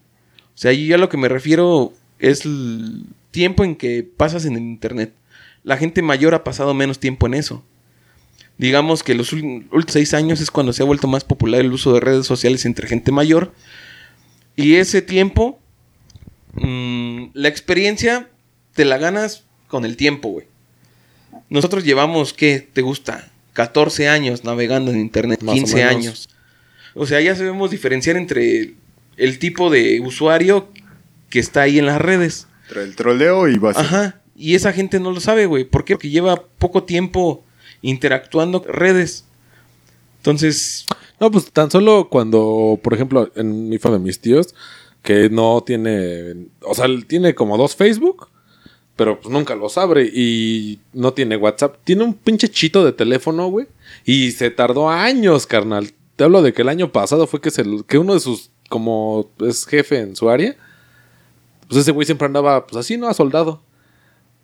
[0.55, 2.45] O sea, yo a lo que me refiero es
[3.31, 5.15] tiempo en que pasas en el internet.
[5.63, 7.65] La gente mayor ha pasado menos tiempo en eso.
[8.59, 11.93] Digamos que los últimos seis años es cuando se ha vuelto más popular el uso
[11.93, 13.53] de redes sociales entre gente mayor.
[14.57, 15.61] Y ese tiempo,
[16.55, 18.31] mm, la experiencia
[18.75, 20.47] te la ganas con el tiempo, güey.
[21.51, 23.29] Nosotros llevamos, ¿qué te gusta?
[23.53, 25.91] 14 años navegando en internet, Más o 15 menos.
[25.91, 26.29] años.
[26.95, 28.75] O sea, ya sabemos diferenciar entre
[29.17, 30.71] el tipo de usuario
[31.29, 32.47] que está ahí en las redes.
[32.69, 33.81] Entre el troleo y base.
[33.81, 34.21] Ajá.
[34.35, 35.65] Y esa gente no lo sabe, güey.
[35.65, 35.95] ¿Por qué?
[35.95, 37.45] Porque lleva poco tiempo
[37.83, 39.25] interactuando con redes.
[40.19, 40.87] Entonces,
[41.21, 44.55] No, pues tan solo cuando, por ejemplo, en mi familia de mis tíos,
[45.03, 48.29] que no tiene, o sea, tiene como dos Facebook,
[48.97, 51.77] pero pues nunca los abre y no tiene WhatsApp.
[51.85, 53.67] Tiene un pinche chito de teléfono, güey,
[54.05, 55.93] y se tardó años, carnal.
[56.17, 59.31] Te hablo de que el año pasado fue que, se, que uno de sus, como
[59.41, 60.57] es jefe en su área,
[61.69, 63.09] pues ese güey siempre andaba, pues así, ¿no?
[63.09, 63.63] A soldado.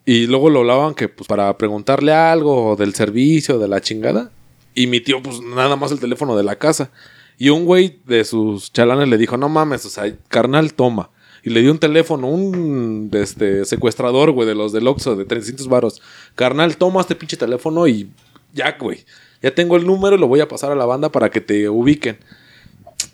[0.05, 4.33] Y luego lo hablaban que, pues, para preguntarle algo del servicio, de la chingada.
[4.75, 6.91] Y mi tío, pues, nada más el teléfono de la casa.
[7.39, 11.11] Y un güey de sus chalanes le dijo, no mames, o sea, carnal, toma.
[11.45, 15.69] Y le dio un teléfono, un este, secuestrador, güey, de los del Oxxo, de 300
[15.69, 16.01] varos.
[16.35, 18.11] Carnal, toma este pinche teléfono y
[18.53, 19.05] ya, güey.
[19.43, 21.69] Ya tengo el número y lo voy a pasar a la banda para que te
[21.69, 22.19] ubiquen.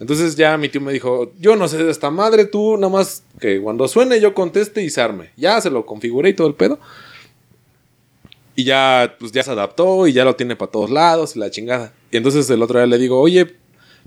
[0.00, 3.22] Entonces ya mi tío me dijo, yo no sé de esta madre, tú nada más
[3.40, 5.30] que cuando suene yo conteste y se arme.
[5.36, 6.78] Ya se lo configuré y todo el pedo.
[8.54, 11.50] Y ya, pues ya se adaptó y ya lo tiene para todos lados y la
[11.50, 11.92] chingada.
[12.10, 13.46] Y entonces el otro día le digo, oye,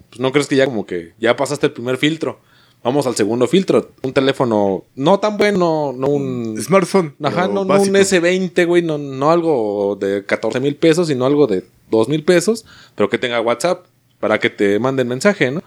[0.10, 2.40] pues no crees que ya como que ya pasaste el primer filtro.
[2.84, 3.92] Vamos al segundo filtro.
[4.02, 6.60] Un teléfono no tan bueno, no un...
[6.60, 7.16] Smartphone.
[7.22, 11.46] Ajá, no, no un S20, güey, no, no algo de 14 mil pesos, sino algo
[11.46, 12.66] de 2 mil pesos,
[12.96, 13.86] pero que tenga WhatsApp
[14.22, 15.62] para que te manden mensaje, ¿no?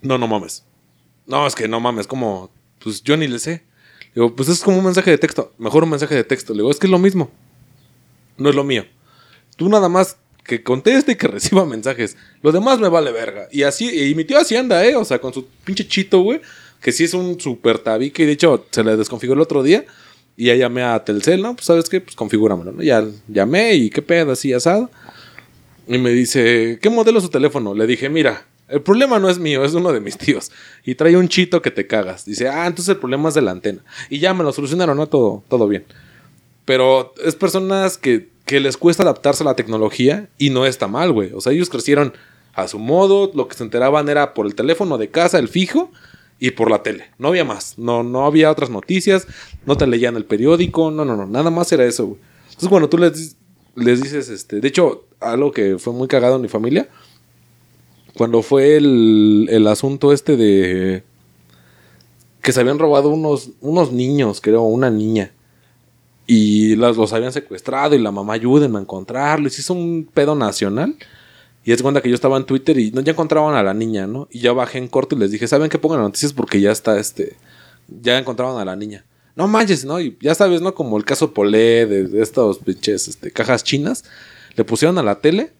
[0.00, 0.64] No, no mames.
[1.26, 3.62] No, es que no mames, como, pues yo ni le sé.
[4.14, 6.52] Digo, pues es como un mensaje de texto, mejor un mensaje de texto.
[6.52, 7.30] Le digo, es que es lo mismo.
[8.36, 8.84] No es lo mío.
[9.56, 12.16] Tú nada más que conteste y que reciba mensajes.
[12.42, 13.46] Lo demás me vale verga.
[13.52, 14.96] Y así, y mi tío así anda, ¿eh?
[14.96, 16.40] O sea, con su pinche chito, güey.
[16.80, 18.24] Que sí es un super tabique.
[18.24, 19.84] Y de hecho, se le desconfiguró el otro día.
[20.36, 21.54] Y ya llamé a Telcel, ¿no?
[21.54, 22.00] Pues, ¿sabes qué?
[22.00, 22.82] Pues configúramelo, ¿no?
[22.82, 24.90] Ya llamé y qué pedo, así asado.
[25.86, 27.74] Y me dice, ¿qué modelo es su teléfono?
[27.74, 30.50] Le dije, mira, el problema no es mío, es uno de mis tíos.
[30.84, 32.24] Y trae un chito que te cagas.
[32.24, 33.82] Dice, ah, entonces el problema es de la antena.
[34.08, 35.06] Y ya me lo solucionaron, ¿no?
[35.08, 35.84] Todo, todo bien.
[36.64, 41.12] Pero es personas que, que les cuesta adaptarse a la tecnología y no está mal,
[41.12, 41.32] güey.
[41.32, 42.14] O sea, ellos crecieron
[42.54, 45.90] a su modo, lo que se enteraban era por el teléfono de casa, el fijo,
[46.42, 47.04] y por la tele.
[47.18, 47.78] No había más.
[47.78, 49.28] No, no había otras noticias,
[49.64, 51.24] no te leían el periódico, no, no, no.
[51.24, 52.20] Nada más era eso, güey.
[52.46, 53.36] Entonces, cuando tú les,
[53.74, 56.88] les dices, este, de hecho, algo que fue muy cagado en mi familia,
[58.14, 61.04] cuando fue el, el asunto este de
[62.42, 65.32] que se habían robado unos, unos niños, creo, una niña.
[66.26, 69.58] Y las, los habían secuestrado y la mamá ayúdenme a encontrarlos.
[69.58, 70.96] Hizo un pedo nacional.
[71.64, 74.08] Y es cuenta que yo estaba en Twitter y no, ya encontraban a la niña,
[74.08, 74.26] ¿no?
[74.32, 76.32] Y yo bajé en corto y les dije, ¿saben qué pongan noticias?
[76.32, 77.36] Porque ya está este.
[77.88, 79.04] Ya encontraban a la niña.
[79.36, 80.00] No manches, ¿no?
[80.00, 80.74] Y ya sabes, ¿no?
[80.74, 84.04] Como el caso Polé de, de estos pinches este, cajas chinas.
[84.56, 85.52] Le pusieron a la tele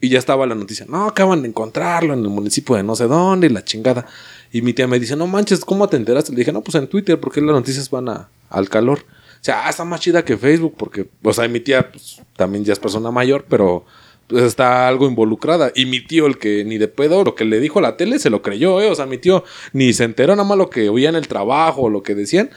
[0.00, 0.84] y ya estaba la noticia.
[0.88, 4.06] No, acaban de encontrarlo en el municipio de no sé dónde y la chingada.
[4.52, 6.32] Y mi tía me dice, no manches, ¿cómo te enteraste?
[6.32, 8.98] Le dije, no, pues en Twitter, porque las noticias van a- al calor.
[9.00, 12.64] O sea, ah, está más chida que Facebook, porque, o sea, mi tía pues, también
[12.64, 13.84] ya es persona mayor, pero
[14.26, 15.72] pues, está algo involucrada.
[15.74, 18.18] Y mi tío, el que ni de pedo, lo que le dijo a la tele,
[18.18, 18.90] se lo creyó, ¿eh?
[18.90, 21.82] O sea, mi tío ni se enteró nada más lo que oía en el trabajo
[21.82, 22.50] o lo que decían.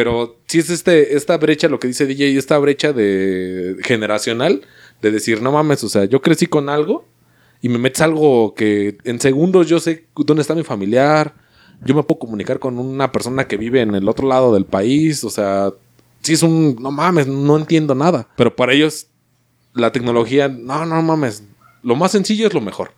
[0.00, 4.62] Pero sí es este, esta brecha, lo que dice DJ, esta brecha de generacional,
[5.02, 7.04] de decir, no mames, o sea, yo crecí con algo
[7.60, 11.34] y me metes algo que en segundos yo sé dónde está mi familiar,
[11.84, 15.22] yo me puedo comunicar con una persona que vive en el otro lado del país,
[15.22, 15.70] o sea,
[16.22, 18.26] sí es un, no mames, no entiendo nada.
[18.36, 19.06] Pero para ellos,
[19.74, 21.42] la tecnología, no, no mames,
[21.82, 22.92] lo más sencillo es lo mejor.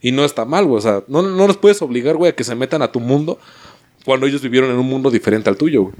[0.00, 2.44] Y no está mal, güey, o sea, no, no los puedes obligar, güey, a que
[2.44, 3.40] se metan a tu mundo
[4.04, 5.94] cuando ellos vivieron en un mundo diferente al tuyo, güey.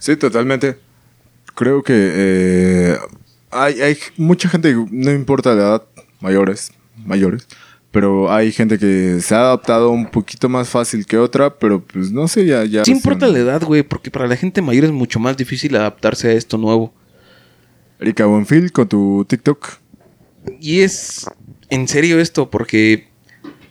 [0.00, 0.78] Sí, totalmente.
[1.54, 2.98] Creo que eh,
[3.50, 5.82] hay, hay mucha gente, no importa la edad,
[6.20, 6.72] mayores,
[7.04, 7.46] mayores,
[7.90, 12.10] pero hay gente que se ha adaptado un poquito más fácil que otra, pero pues
[12.10, 12.64] no sé, ya...
[12.64, 15.76] ya Sí importa la edad, güey, porque para la gente mayor es mucho más difícil
[15.76, 16.94] adaptarse a esto nuevo.
[18.00, 19.68] Erika Bonfil con tu TikTok.
[20.60, 21.26] Y es
[21.68, 23.08] en serio esto, porque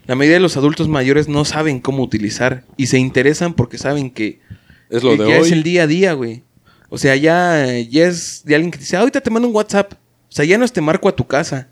[0.06, 4.12] la mayoría de los adultos mayores no saben cómo utilizar y se interesan porque saben
[4.12, 4.40] que,
[4.90, 5.46] Es lo que de ya hoy.
[5.48, 6.44] es el día a día, güey.
[6.90, 9.56] O sea, ya, ya es de alguien que te dice, "Ah, ahorita te mando un
[9.56, 9.94] WhatsApp.
[9.94, 11.68] O sea, ya no es te marco a tu casa.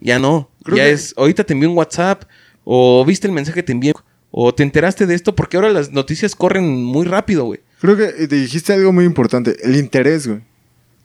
[0.00, 0.50] Ya no.
[0.64, 2.24] Creo ya que- es, ahorita te envío un WhatsApp.
[2.64, 3.92] O viste el mensaje que te envié.
[4.30, 7.60] O te enteraste de esto porque ahora las noticias corren muy rápido, güey.
[7.80, 10.40] Creo que te dijiste algo muy importante, el interés, güey.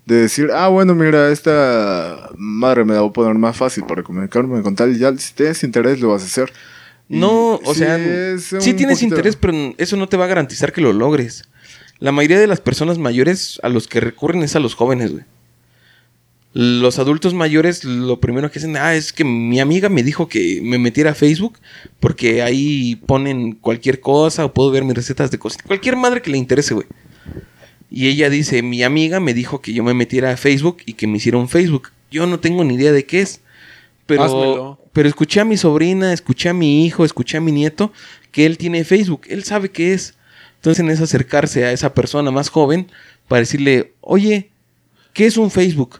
[0.05, 4.03] De decir, ah, bueno, mira, esta madre me la voy a poner más fácil para
[4.03, 6.53] comunicarme con tal y ya, si tienes interés lo vas a hacer.
[7.07, 7.97] No, o sí sea,
[8.37, 11.43] sí tienes poquito- interés, pero eso no te va a garantizar que lo logres.
[11.99, 15.23] La mayoría de las personas mayores a los que recurren es a los jóvenes, güey.
[16.53, 20.61] Los adultos mayores lo primero que hacen, ah, es que mi amiga me dijo que
[20.63, 21.59] me metiera a Facebook
[21.99, 25.65] porque ahí ponen cualquier cosa o puedo ver mis recetas de cocina.
[25.67, 26.87] Cualquier madre que le interese, güey.
[27.91, 31.07] Y ella dice, mi amiga me dijo que yo me metiera a Facebook y que
[31.07, 31.89] me hiciera un Facebook.
[32.09, 33.41] Yo no tengo ni idea de qué es.
[34.05, 34.79] Pero, Házmelo.
[34.95, 37.91] Pero escuché a mi sobrina, escuché a mi hijo, escuché a mi nieto
[38.31, 39.23] que él tiene Facebook.
[39.27, 40.15] Él sabe qué es.
[40.55, 42.89] Entonces es acercarse a esa persona más joven
[43.27, 44.51] para decirle, oye,
[45.11, 45.99] ¿qué es un Facebook?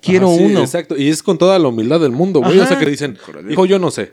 [0.00, 0.60] Quiero sí, uno.
[0.60, 0.96] Exacto.
[0.96, 2.60] Y es con toda la humildad del mundo, güey.
[2.60, 4.12] O sea que dicen, hijo, yo no sé.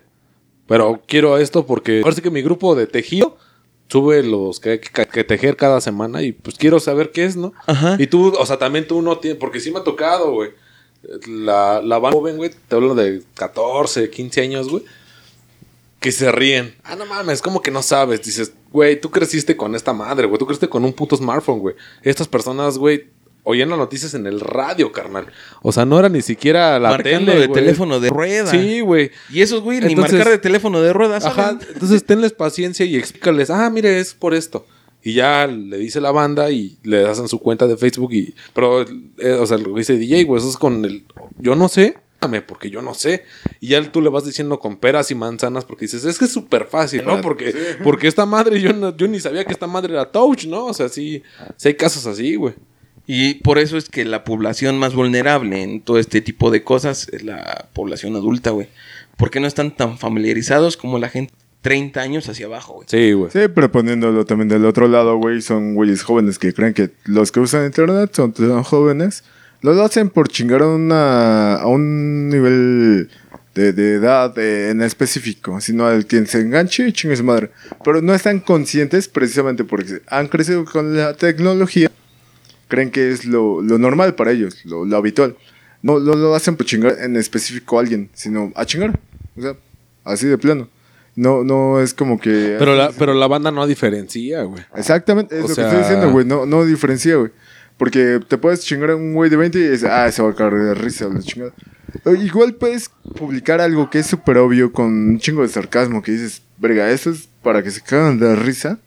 [0.66, 3.38] Pero quiero esto porque parece que mi grupo de tejido
[3.86, 7.36] sube los que hay que, que tejer cada semana y pues quiero saber qué es,
[7.36, 7.52] ¿no?
[7.66, 7.94] Ajá.
[8.00, 10.50] Y tú, o sea, también tú no tienes, porque sí me ha tocado, güey.
[11.26, 14.84] La, la banda joven, güey, te hablo de 14, 15 años, güey.
[16.00, 16.74] Que se ríen.
[16.84, 18.22] Ah, no mames, como que no sabes.
[18.22, 20.38] Dices, güey, tú creciste con esta madre, güey.
[20.38, 21.74] Tú creciste con un puto smartphone, güey.
[22.02, 23.06] Estas personas, güey,
[23.42, 25.26] oían las noticias en el radio, carnal.
[25.62, 27.60] O sea, no era ni siquiera la Marcando tele, de güey.
[27.64, 28.50] teléfono de rueda.
[28.50, 29.10] Sí, güey.
[29.30, 31.24] Y esos, güey, ni Entonces- marcar de teléfono de ruedas.
[31.24, 34.66] Ajá, entonces tenles paciencia y explícales, ah, mire, es por esto.
[35.02, 38.34] Y ya le dice la banda y le hacen su cuenta de Facebook y...
[38.52, 41.04] Pero, eh, o sea, lo dice DJ, güey, eso es con el...
[41.38, 43.24] Yo no sé, dame, porque yo no sé.
[43.60, 46.32] Y ya tú le vas diciendo con peras y manzanas porque dices, es que es
[46.32, 47.20] súper fácil, ¿no?
[47.20, 50.66] Porque, porque esta madre, yo, no- yo ni sabía que esta madre era touch, ¿no?
[50.66, 51.22] O sea, sí,
[51.56, 52.54] sí hay casos así, güey.
[53.06, 57.08] Y por eso es que la población más vulnerable en todo este tipo de cosas
[57.12, 58.68] es la población adulta, güey.
[59.16, 61.32] Porque no están tan familiarizados como la gente
[61.62, 62.86] 30 años hacia abajo, güey.
[62.88, 63.30] Sí, güey.
[63.30, 67.32] Sí, pero poniéndolo también del otro lado, güey, son güeyes jóvenes que creen que los
[67.32, 69.24] que usan internet son, son jóvenes.
[69.60, 73.10] Lo hacen por chingar a, una, a un nivel
[73.56, 77.50] de, de edad eh, en específico, sino al quien se enganche y chingue su madre.
[77.84, 81.90] Pero no están conscientes precisamente porque han crecido con la tecnología.
[82.68, 85.36] Creen que es lo, lo normal para ellos, lo, lo habitual.
[85.82, 88.98] No lo, lo hacen por chingar en específico a alguien, sino a chingar.
[89.36, 89.56] O sea,
[90.04, 90.68] así de plano.
[91.18, 92.54] No, no es como que...
[92.60, 94.62] Pero la, pero la banda no diferencia, güey.
[94.76, 96.24] Exactamente, es O lo sea- que estoy diciendo, güey.
[96.24, 97.32] No, no diferencia, güey.
[97.76, 100.34] Porque te puedes chingar a un güey de 20 y dices, ah, se va a
[100.36, 101.52] caer de risa, la chingada.
[102.22, 106.42] Igual puedes publicar algo que es súper obvio con un chingo de sarcasmo que dices,
[106.58, 108.78] verga, esto es para que se caigan de risa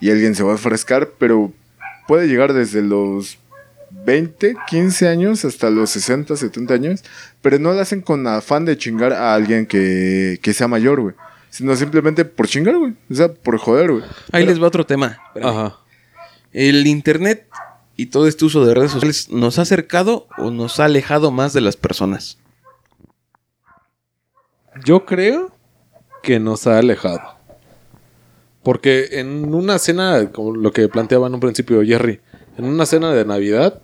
[0.00, 1.52] y alguien se va a frescar, pero
[2.06, 3.38] puede llegar desde los
[4.04, 7.04] 20, 15 años hasta los 60, 70 años,
[7.42, 11.14] pero no lo hacen con afán de chingar a alguien que, que sea mayor, güey.
[11.56, 12.92] Sino simplemente por chingar, güey.
[13.10, 14.04] O sea, por joder, güey.
[14.30, 15.16] Ahí les va otro tema.
[15.28, 15.48] Espérame.
[15.48, 15.78] Ajá.
[16.52, 17.48] El internet
[17.96, 21.54] y todo este uso de redes sociales nos ha acercado o nos ha alejado más
[21.54, 22.36] de las personas.
[24.84, 25.50] Yo creo
[26.22, 27.22] que nos ha alejado.
[28.62, 32.20] Porque en una cena, como lo que planteaba en un principio Jerry,
[32.58, 33.80] en una cena de Navidad,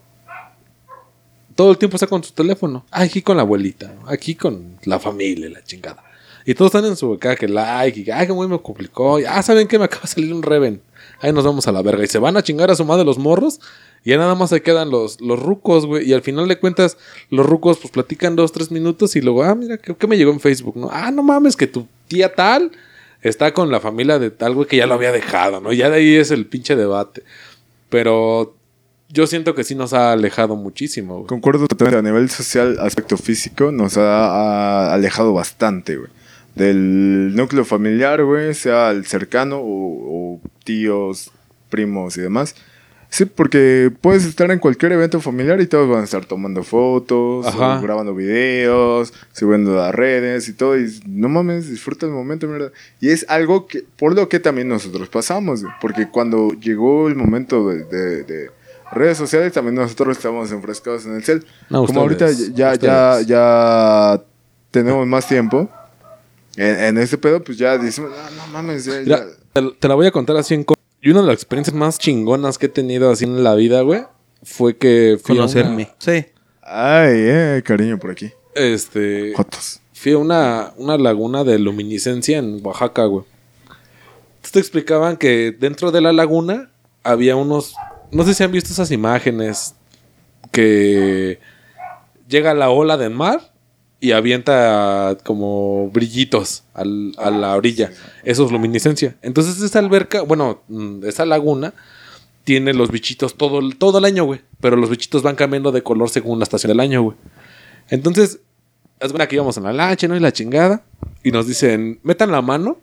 [1.55, 2.85] todo el tiempo está con su teléfono.
[2.91, 6.12] Ah, Aquí con la abuelita, aquí con la familia, la chingada.
[6.45, 9.21] Y todos están en su acá que like, y ay, que muy me complicó.
[9.21, 9.79] Y, ah, ¿saben qué?
[9.79, 10.83] Me acaba de salir un Reven.
[11.21, 12.03] Ahí nos vamos a la verga.
[12.05, 13.61] Y se van a chingar a su madre los morros.
[14.05, 16.09] Y ya nada más se quedan los, los rucos, güey.
[16.09, 16.99] Y al final de cuentas,
[17.31, 19.15] los rucos pues platican dos, tres minutos.
[19.15, 20.77] Y luego, ah, mira, ¿qué, me llegó en Facebook?
[20.77, 20.89] ¿no?
[20.91, 22.73] Ah, no mames, que tu tía tal
[23.21, 25.73] está con la familia de tal, güey, que ya lo había dejado, ¿no?
[25.73, 27.23] Ya de ahí es el pinche debate.
[27.89, 28.57] Pero
[29.09, 31.27] yo siento que sí nos ha alejado muchísimo, güey.
[31.29, 31.99] Concuerdo totalmente.
[31.99, 36.11] A nivel social, aspecto físico, nos ha alejado bastante, güey.
[36.55, 41.31] Del núcleo familiar, güey, sea el cercano o, o tíos,
[41.71, 42.55] primos y demás.
[43.09, 47.47] Sí, porque puedes estar en cualquier evento familiar y todos van a estar tomando fotos,
[47.79, 50.79] o grabando videos, subiendo a las redes y todo.
[50.79, 52.73] Y no mames, disfruta el momento, ¿verdad?
[53.01, 57.69] Y es algo que, por lo que también nosotros pasamos, porque cuando llegó el momento
[57.69, 58.51] de, de- de
[58.93, 61.45] redes sociales, también nosotros estábamos enfrescados en el cel.
[61.69, 64.23] No, Como ahorita ya, ya, ya
[64.71, 65.69] tenemos más tiempo
[66.57, 69.25] en, en este pedo, pues ya decimos, no, no mames, ya, Mira, ya".
[69.53, 71.99] te, te la voy a contar así en co- Y una de las experiencias más
[71.99, 74.03] chingonas que he tenido así en la vida, güey,
[74.43, 75.91] fue que fui a Conocerme.
[75.99, 76.27] Sí.
[76.63, 78.27] Ay, eh, cariño por aquí.
[78.57, 79.33] una- este.
[79.37, 79.81] Jotos.
[79.95, 83.25] Fui a una, una laguna de luminiscencia en Oaxaca, güey.
[84.37, 86.71] Entonces te explicaban que dentro de la laguna
[87.05, 87.75] había unos.
[88.11, 89.75] No sé si han visto esas imágenes
[90.51, 91.39] que
[92.29, 93.52] llega la ola del mar
[94.03, 97.93] y avienta como brillitos al- a la orilla.
[98.25, 99.15] Eso es luminiscencia.
[99.23, 101.73] Entonces esa alberca, bueno, mm, esa laguna
[102.43, 104.41] tiene los bichitos todo, el- todo el año, güey.
[104.61, 107.17] Pero los bichitos van cambiando de color según la estación del año, güey.
[107.91, 108.41] Entonces,
[108.99, 110.17] es buena que íbamos en la lancha, ¿no?
[110.17, 110.83] Y la chingada.
[111.23, 112.79] Y nos dicen, metan la mano.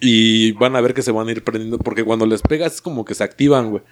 [0.00, 1.78] Y van a ver que se van a ir prendiendo.
[1.78, 3.82] Porque cuando les pegas es como que se activan, güey.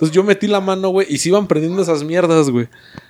[0.00, 2.68] Entonces yo metí la mano, güey, y se iban prendiendo esas mierdas, güey.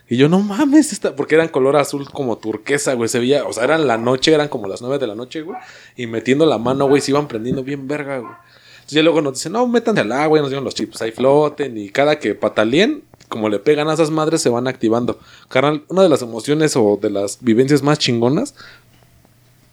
[0.08, 1.14] Y yo, no mames, esta...
[1.14, 3.08] porque eran color azul como turquesa, güey.
[3.08, 5.56] Se veía, o sea, eran la noche, eran como las nueve de la noche, güey.
[5.94, 8.32] Y metiendo la mano, güey, se iban prendiendo bien verga, güey.
[8.32, 11.12] Entonces ya luego nos dicen, no, métanse al agua, y nos dieron los chips, ahí
[11.12, 11.78] floten.
[11.78, 15.20] Y cada que patalien, como le pegan a esas madres, se van activando.
[15.48, 18.56] Carnal, una de las emociones o de las vivencias más chingonas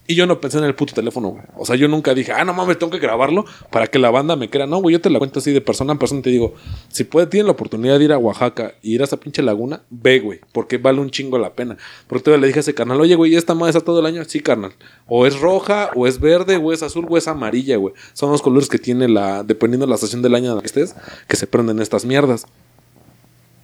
[0.08, 1.44] y yo no pensé en el puto teléfono, güey.
[1.58, 4.38] O sea, yo nunca dije, ah, no mames, tengo que grabarlo para que la banda
[4.38, 4.66] me crea.
[4.66, 6.22] No, güey, yo te la cuento así de persona en persona.
[6.22, 6.54] Te digo,
[6.88, 9.82] si puede, tienen la oportunidad de ir a Oaxaca y ir a esa pinche laguna,
[9.90, 11.78] ve, güey, porque vale un chingo la pena.
[12.08, 14.24] Porque todavía le dije a ese carnal, oye, güey, ¿esta madre está todo el año?
[14.24, 14.72] Sí, carnal.
[15.08, 17.94] O es roja, o es verde, o es azul, o es amarilla, güey.
[18.14, 20.68] Son los colores que tiene la, dependiendo de la estación del año en la que
[20.68, 20.96] estés,
[21.28, 22.46] que se prenden estas mierdas.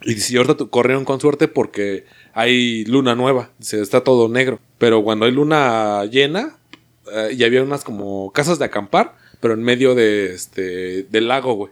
[0.04, 4.60] Y si ahorita corrieron con suerte porque hay luna nueva, se está todo negro.
[4.78, 6.58] Pero cuando hay luna llena,
[7.12, 11.54] eh, y había unas como casas de acampar, pero en medio de este del lago,
[11.54, 11.72] güey.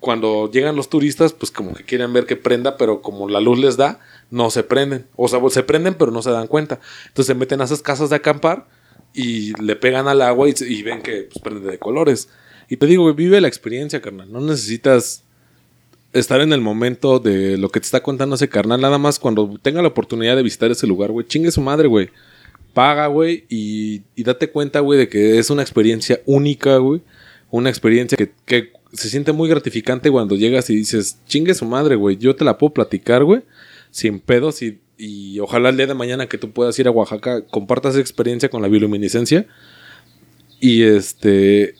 [0.00, 3.58] Cuando llegan los turistas, pues como que quieren ver que prenda, pero como la luz
[3.58, 5.06] les da, no se prenden.
[5.14, 6.80] O sea, se prenden, pero no se dan cuenta.
[7.06, 8.66] Entonces se meten a esas casas de acampar
[9.14, 12.28] y le pegan al agua y ven que pues, prende de colores.
[12.68, 14.32] Y te digo, güey, vive la experiencia, carnal.
[14.32, 15.22] No necesitas
[16.12, 18.80] estar en el momento de lo que te está contando ese carnal.
[18.80, 21.26] Nada más cuando tenga la oportunidad de visitar ese lugar, güey.
[21.26, 22.10] Chingue su madre, güey.
[22.74, 23.44] Paga, güey.
[23.48, 27.00] Y, y date cuenta, güey, de que es una experiencia única, güey.
[27.50, 31.96] Una experiencia que, que se siente muy gratificante cuando llegas y dices, chingue su madre,
[31.96, 32.16] güey.
[32.16, 33.42] Yo te la puedo platicar, güey.
[33.90, 37.44] Sin pedos y, y ojalá el día de mañana que tú puedas ir a Oaxaca,
[37.46, 39.46] compartas esa experiencia con la bioluminiscencia.
[40.60, 41.74] Y este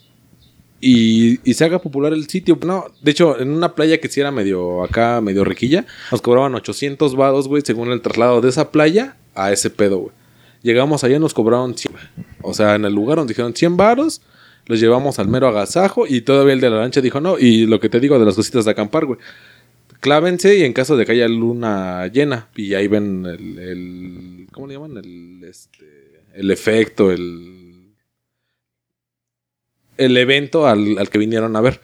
[0.84, 2.58] y, y se haga popular el sitio.
[2.66, 6.56] No, de hecho, en una playa que sí era medio acá, medio riquilla, nos cobraban
[6.56, 10.12] 800 vados, güey, según el traslado de esa playa a ese pedo, güey.
[10.62, 11.94] Llegamos allá y nos cobraron 100.
[12.42, 14.22] O sea, en el lugar nos dijeron 100 varos,
[14.66, 17.38] los llevamos al mero agasajo y todavía el de la lancha dijo no.
[17.38, 19.20] Y lo que te digo de las cositas de acampar, güey.
[20.00, 24.66] Clávense y en caso de que haya luna llena y ahí ven el, el ¿cómo
[24.66, 24.96] le llaman?
[24.96, 25.86] El, este,
[26.34, 27.61] el efecto, el
[30.04, 31.80] el evento al, al que vinieron a ver.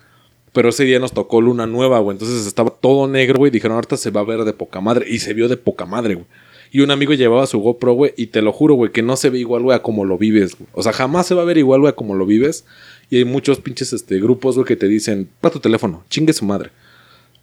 [0.52, 2.14] Pero ese día nos tocó luna nueva, güey.
[2.14, 3.50] Entonces estaba todo negro, güey.
[3.50, 5.06] Dijeron, ahorita se va a ver de poca madre.
[5.08, 6.26] Y se vio de poca madre, güey.
[6.70, 8.12] Y un amigo llevaba su GoPro, güey.
[8.16, 10.56] Y te lo juro, güey, que no se ve igual, güey, a como lo vives.
[10.72, 12.64] O sea, jamás se va a ver igual, güey, a como lo vives.
[13.10, 16.44] Y hay muchos pinches este, grupos, güey, que te dicen, para tu teléfono, chingue su
[16.44, 16.70] madre.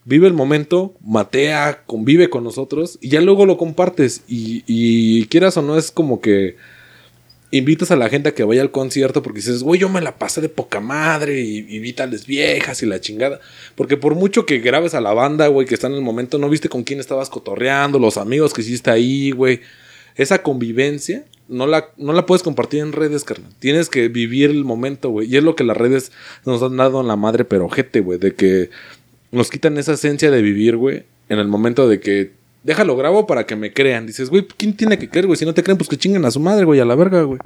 [0.04, 3.00] Vive el momento, matea, convive con nosotros.
[3.02, 4.24] Y ya luego lo compartes.
[4.28, 6.58] Y quieras o no, es como que
[7.52, 10.18] invitas a la gente a que vaya al concierto porque dices, güey, yo me la
[10.18, 13.40] pasé de poca madre y, y vi tales viejas y la chingada.
[13.76, 16.50] Porque por mucho que grabes a la banda, güey, que está en el momento, no
[16.50, 19.62] viste con quién estabas cotorreando, los amigos que hiciste ahí, güey.
[20.16, 23.52] Esa convivencia no la, no la puedes compartir en redes, carnal.
[23.60, 25.32] Tienes que vivir el momento, güey.
[25.32, 26.12] Y es lo que las redes
[26.46, 28.70] nos han dado en la madre, pero ojete, güey, de que
[29.32, 32.32] nos quitan esa esencia de vivir, güey, en el momento de que
[32.66, 34.08] déjalo grabo para que me crean.
[34.08, 35.38] Dices, güey, ¿quién tiene que creer, güey?
[35.38, 37.40] Si no te creen, pues que chinguen a su madre, güey, a la verga, güey.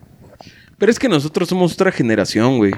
[0.77, 2.71] Pero es que nosotros somos otra generación, güey.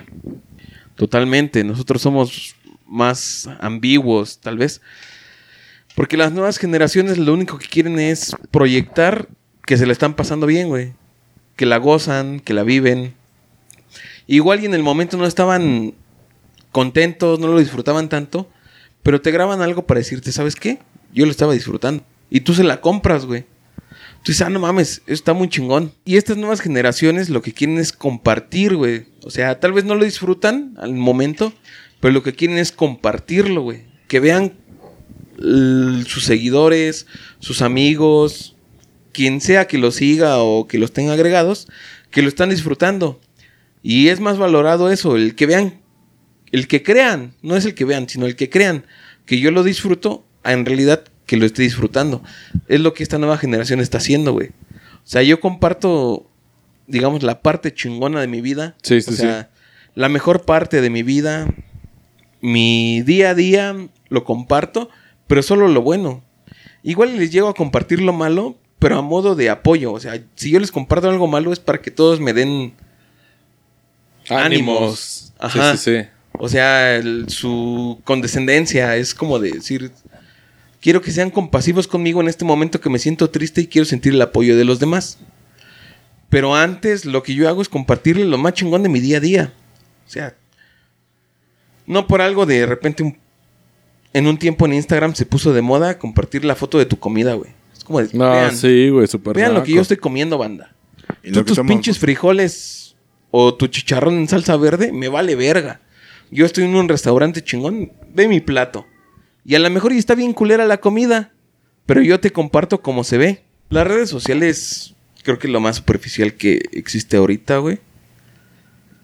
[0.95, 1.63] Totalmente.
[1.63, 2.55] Nosotros somos
[2.87, 4.81] más ambiguos, tal vez.
[5.95, 9.27] Porque las nuevas generaciones lo único que quieren es proyectar
[9.67, 10.93] que se la están pasando bien, güey.
[11.55, 13.13] Que la gozan, que la viven.
[14.25, 15.93] Igual y en el momento no estaban
[16.71, 18.49] contentos, no lo disfrutaban tanto.
[19.03, 20.79] Pero te graban algo para decirte, ¿sabes qué?
[21.13, 22.03] Yo lo estaba disfrutando.
[22.31, 23.45] Y tú se la compras, güey.
[24.23, 25.93] Tú dices, ah, no mames, está muy chingón.
[26.05, 29.05] Y estas nuevas generaciones lo que quieren es compartir, güey.
[29.23, 31.53] O sea, tal vez no lo disfrutan al momento,
[31.99, 33.83] Pero lo que quieren es compartirlo, güey.
[34.07, 34.53] Que vean
[36.07, 37.05] sus seguidores,
[37.39, 38.55] sus amigos,
[39.11, 41.67] quien sea que los siga o que los tenga agregados,
[42.11, 43.19] que lo están disfrutando.
[43.83, 45.81] Y es más valorado eso, el que vean,
[46.51, 48.85] el que crean, no es el que vean, sino el que crean
[49.25, 52.21] que yo lo disfruto, en realidad que lo esté disfrutando.
[52.67, 54.49] Es lo que esta nueva generación está haciendo, güey.
[54.49, 56.27] O sea, yo comparto,
[56.87, 58.75] digamos, la parte chingona de mi vida.
[58.83, 59.49] Sí, sí, o sea,
[59.95, 61.47] la mejor parte de mi vida,
[62.41, 63.75] mi día a día
[64.09, 64.89] lo comparto,
[65.27, 66.23] pero solo lo bueno.
[66.83, 69.93] Igual les llego a compartir lo malo, pero a modo de apoyo.
[69.93, 72.73] O sea, si yo les comparto algo malo es para que todos me den
[74.29, 75.33] Ánimos.
[75.39, 75.75] Ajá.
[75.75, 76.07] Sí, sí, sí.
[76.33, 79.91] O sea, el- su condescendencia es como de decir,
[80.81, 84.13] quiero que sean compasivos conmigo en este momento que me siento triste y quiero sentir
[84.13, 85.19] el apoyo de los demás.
[86.29, 89.21] Pero antes lo que yo hago es compartirle lo más chingón de mi día a
[89.21, 89.53] día.
[90.07, 90.35] O sea,
[91.85, 93.17] no por algo de repente un-
[94.13, 97.33] en un tiempo en Instagram se puso de moda compartir la foto de tu comida,
[97.33, 97.51] güey.
[97.75, 100.73] Es como de, No, vean, sí, güey, súper vean lo que yo estoy comiendo, banda.
[101.23, 102.95] Y Tú lo que tus pinches frijoles
[103.31, 105.79] o tu chicharrón en salsa verde, me vale verga.
[106.29, 108.85] Yo estoy en un restaurante chingón, ve mi plato.
[109.45, 111.33] Y a lo mejor está bien culera la comida,
[111.85, 113.43] pero yo te comparto cómo se ve.
[113.69, 117.79] Las redes sociales creo que es lo más superficial que existe ahorita, güey.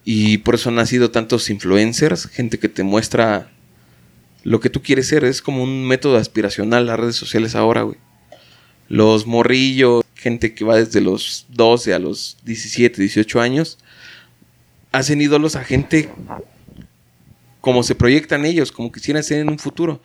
[0.04, 3.52] Y por eso han nacido tantos influencers, gente que te muestra
[4.44, 5.26] lo que tú quieres ser.
[5.26, 7.98] Es como un método aspiracional las redes sociales ahora, güey.
[8.88, 13.80] Los morrillos, gente que va desde los 12 a los 17, 18 años,
[14.94, 16.10] hacen ídolos a gente
[17.60, 20.02] como se proyectan ellos, como quisieran ser en un futuro.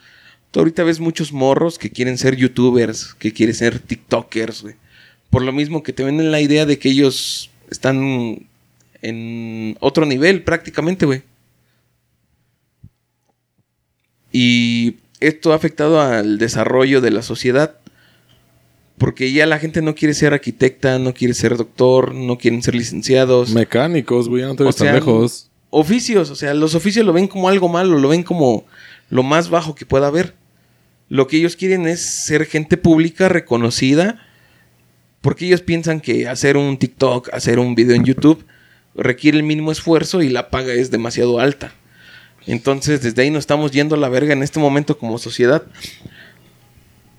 [0.53, 4.75] Tú ahorita ves muchos morros que quieren ser youtubers, que quieren ser tiktokers, güey.
[5.31, 8.47] Por lo mismo que te venden la idea de que ellos están
[9.01, 11.23] en otro nivel prácticamente, güey.
[14.31, 17.79] Y esto ha afectado al desarrollo de la sociedad.
[18.99, 22.75] Porque ya la gente no quiere ser arquitecta, no quiere ser doctor, no quieren ser
[22.75, 23.51] licenciados.
[23.55, 25.51] Mecánicos, güey, no te O ves tan sea, lejos.
[25.71, 28.67] Oficios, o sea, los oficios lo ven como algo malo, lo ven como
[29.09, 30.35] lo más bajo que pueda haber.
[31.13, 34.27] Lo que ellos quieren es ser gente pública, reconocida,
[35.21, 38.47] porque ellos piensan que hacer un TikTok, hacer un video en YouTube,
[38.95, 41.75] requiere el mínimo esfuerzo y la paga es demasiado alta.
[42.47, 45.65] Entonces, desde ahí nos estamos yendo a la verga en este momento como sociedad.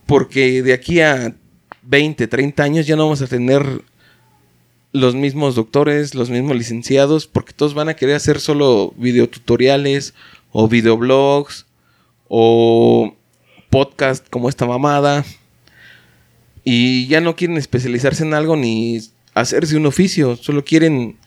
[0.08, 1.36] Porque de aquí a
[1.84, 3.64] 20, 30 años ya no vamos a tener
[4.92, 10.16] los mismos doctores, los mismos licenciados, porque todos van a querer hacer solo videotutoriales
[10.52, 11.68] o videoblogs
[12.28, 13.16] o
[13.74, 15.26] podcast como esta mamada.
[16.64, 19.02] Y ya no quieren especializarse en algo ni
[19.34, 21.18] hacerse un oficio, solo quieren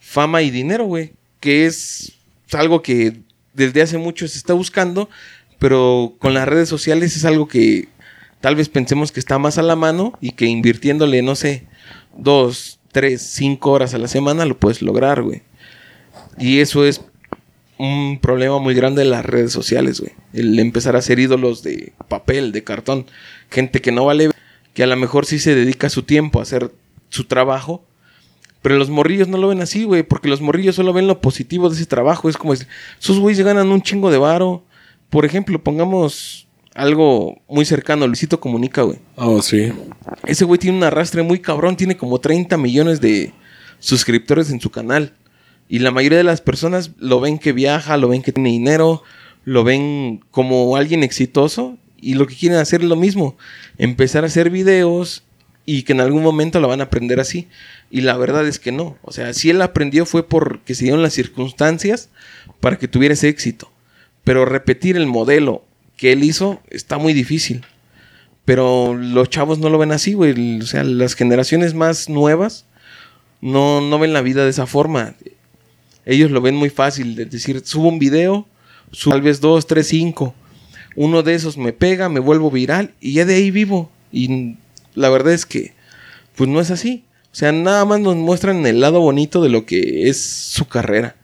[0.00, 2.14] fama y dinero, güey, que es
[2.52, 3.20] algo que
[3.54, 5.08] desde hace mucho se está buscando,
[5.60, 7.88] pero con las redes sociales es algo que
[8.40, 11.68] tal vez pensemos que está más a la mano y que invirtiéndole, no sé,
[12.18, 15.42] dos, tres, cinco horas a la semana lo puedes lograr, güey.
[16.36, 17.00] Y eso es
[17.78, 20.12] un problema muy grande de las redes sociales, güey.
[20.32, 23.06] El empezar a hacer ídolos de papel, de cartón.
[23.50, 24.30] Gente que no vale,
[24.74, 26.72] que a lo mejor sí se dedica su tiempo a hacer
[27.08, 27.84] su trabajo.
[28.62, 30.04] Pero los morrillos no lo ven así, güey.
[30.04, 32.28] Porque los morrillos solo ven lo positivo de ese trabajo.
[32.28, 34.64] Es como esos güeyes ganan un chingo de varo.
[35.10, 38.06] Por ejemplo, pongamos algo muy cercano.
[38.06, 38.98] Luisito Comunica, güey.
[39.16, 39.72] Oh, sí.
[40.24, 41.76] Ese güey tiene un arrastre muy cabrón.
[41.76, 43.32] Tiene como 30 millones de
[43.80, 45.12] suscriptores en su canal.
[45.68, 49.02] Y la mayoría de las personas lo ven que viaja, lo ven que tiene dinero,
[49.44, 51.78] lo ven como alguien exitoso.
[52.00, 53.36] Y lo que quieren hacer es lo mismo.
[53.78, 55.22] Empezar a hacer videos
[55.64, 57.48] y que en algún momento lo van a aprender así.
[57.90, 58.98] Y la verdad es que no.
[59.02, 62.10] O sea, si él aprendió fue porque se dieron las circunstancias
[62.60, 63.70] para que tuviera ese éxito.
[64.24, 65.64] Pero repetir el modelo
[65.96, 67.64] que él hizo está muy difícil.
[68.44, 70.60] Pero los chavos no lo ven así, güey.
[70.60, 72.66] O sea, las generaciones más nuevas
[73.40, 75.14] no, no ven la vida de esa forma.
[76.04, 77.18] Ellos lo ven muy fácil.
[77.18, 78.46] Es decir, subo un video,
[78.90, 80.34] subo tal vez dos, tres, cinco.
[80.96, 83.90] Uno de esos me pega, me vuelvo viral y ya de ahí vivo.
[84.12, 84.56] Y
[84.94, 85.72] la verdad es que,
[86.36, 87.04] pues no es así.
[87.32, 91.16] O sea, nada más nos muestran el lado bonito de lo que es su carrera.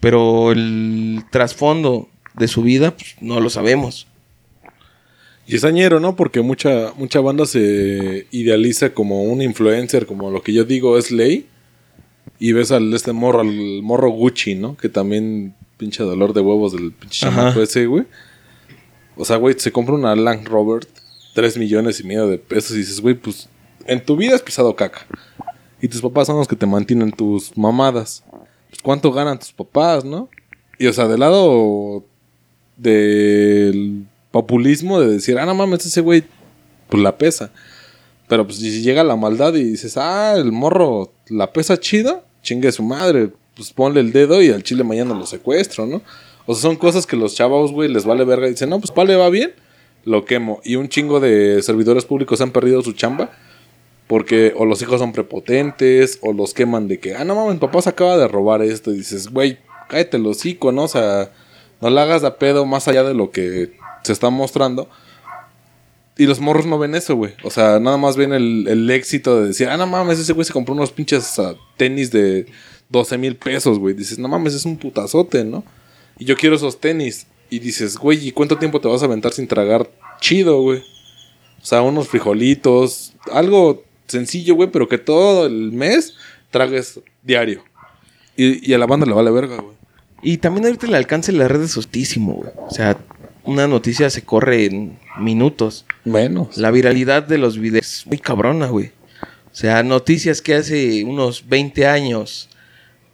[0.00, 4.06] Pero el trasfondo de su vida, pues no lo sabemos.
[5.46, 6.14] Y es añero, ¿no?
[6.14, 11.10] Porque mucha, mucha banda se idealiza como un influencer, como lo que yo digo es
[11.10, 11.46] ley.
[12.38, 14.76] Y ves al este morro, al morro Gucci, ¿no?
[14.76, 18.04] Que también pinche dolor de huevos del pinche chamaco ese, güey.
[19.16, 20.86] O sea, güey, se compra una Land Rover,
[21.34, 23.48] 3 millones y medio de pesos y dices, güey, pues
[23.86, 25.06] en tu vida has pisado caca.
[25.80, 28.24] Y tus papás son los que te mantienen tus mamadas.
[28.70, 30.28] Pues cuánto ganan tus papás, ¿no?
[30.78, 32.04] Y o sea, del lado
[32.76, 36.22] del populismo de decir, ah, no mames, ese güey,
[36.88, 37.50] pues la pesa.
[38.28, 42.72] Pero pues si llega la maldad y dices, ah, el morro la pesa chida, chingue
[42.72, 46.00] su madre, pues ponle el dedo y al chile mañana lo secuestro, ¿no?
[46.46, 48.90] O sea, son cosas que los chavos, güey, les vale verga y dicen, no, pues
[48.90, 49.52] pa, le va bien,
[50.04, 50.60] lo quemo.
[50.64, 53.30] Y un chingo de servidores públicos han perdido su chamba
[54.06, 57.82] porque o los hijos son prepotentes o los queman de que, ah, no mames, papá
[57.82, 58.90] se acaba de robar esto.
[58.90, 59.58] Y dices, güey,
[59.90, 60.84] cállate el hocico, ¿no?
[60.84, 61.30] O sea,
[61.82, 63.72] no le hagas de pedo más allá de lo que
[64.02, 64.88] se está mostrando.
[66.18, 67.34] Y los morros no ven eso, güey.
[67.44, 70.44] O sea, nada más ven el, el éxito de decir, ah, no mames, ese güey
[70.44, 71.40] se compró unos pinches
[71.76, 72.46] tenis de
[72.88, 73.94] 12 mil pesos, güey.
[73.94, 75.64] Dices, no mames, es un putazote, ¿no?
[76.18, 77.28] Y yo quiero esos tenis.
[77.50, 79.88] Y dices, güey, ¿y cuánto tiempo te vas a aventar sin tragar
[80.20, 80.80] chido, güey?
[81.62, 86.16] O sea, unos frijolitos, algo sencillo, güey, pero que todo el mes
[86.50, 87.62] tragues diario.
[88.36, 89.76] Y, y a la banda le vale verga, güey.
[90.20, 92.50] Y también ahorita el alcance de las redes es hostísimo, güey.
[92.56, 92.98] O sea,
[93.44, 95.86] una noticia se corre en minutos.
[96.08, 96.56] Menos.
[96.56, 98.92] La viralidad de los videos es muy cabrona, güey.
[99.50, 102.48] O sea, noticias que hace unos 20 años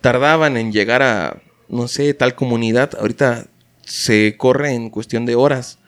[0.01, 3.47] tardaban en llegar a, no sé, tal comunidad, ahorita
[3.83, 5.79] se corre en cuestión de horas.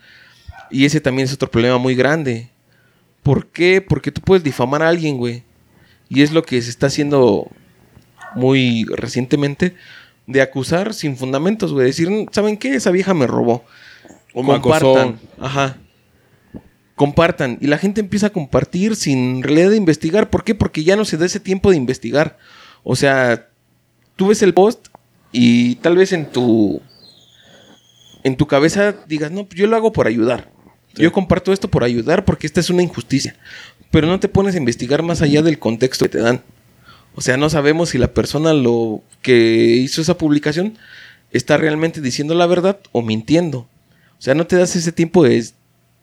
[0.71, 2.49] Y ese también es otro problema muy grande.
[3.23, 3.81] ¿Por qué?
[3.81, 5.43] Porque tú puedes difamar a alguien, güey.
[6.09, 7.51] Y es lo que se está haciendo
[8.35, 9.75] muy recientemente
[10.27, 11.87] de acusar sin fundamentos, güey.
[11.87, 12.75] Decir, ¿saben qué?
[12.75, 13.65] Esa vieja me robó.
[14.33, 15.15] O me acosó.
[15.41, 15.77] Ajá.
[16.97, 17.59] Compartan.
[17.61, 20.31] Y la gente empieza a compartir sin realidad de investigar.
[20.31, 20.55] ¿Por qué?
[20.55, 22.39] Porque ya no se da ese tiempo de investigar.
[22.83, 23.49] O sea,
[24.17, 24.89] tú ves el post
[25.31, 26.83] y tal vez en tu.
[28.25, 30.51] En tu cabeza digas, no, yo lo hago por ayudar.
[30.95, 31.03] Sí.
[31.03, 33.37] Yo comparto esto por ayudar porque esta es una injusticia.
[33.93, 36.43] Pero no te pones a investigar más allá del contexto que te dan.
[37.15, 39.37] O sea, no sabemos si la persona lo que
[39.77, 40.77] hizo esa publicación
[41.31, 43.69] está realmente diciendo la verdad o mintiendo.
[44.19, 45.45] O sea, no te das ese tiempo de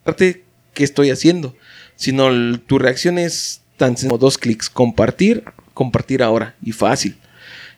[0.05, 0.42] darte
[0.73, 1.55] qué estoy haciendo,
[1.95, 5.43] sino el- tu reacción es tan como dos clics, compartir,
[5.73, 7.17] compartir ahora y fácil.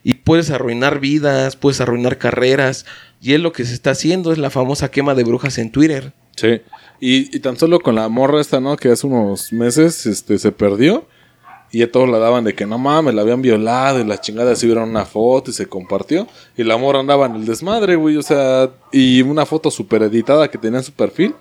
[0.04, 2.86] Y puedes arruinar vidas, puedes arruinar carreras,
[3.22, 6.14] y es lo que se está haciendo, es la famosa quema de brujas en Twitter.
[6.36, 6.62] Sí.
[7.00, 8.78] Y, tan solo con la morra esta, ¿no?
[8.78, 11.08] Que hace unos meses este, se perdió.
[11.72, 14.56] Y ya todos la daban de que no mames, la habían violado y la chingada
[14.56, 16.28] se vieron una foto y se compartió.
[16.56, 18.16] Y la morra andaba en el desmadre, güey.
[18.18, 21.36] O sea, y una foto super editada que tenía en su perfil.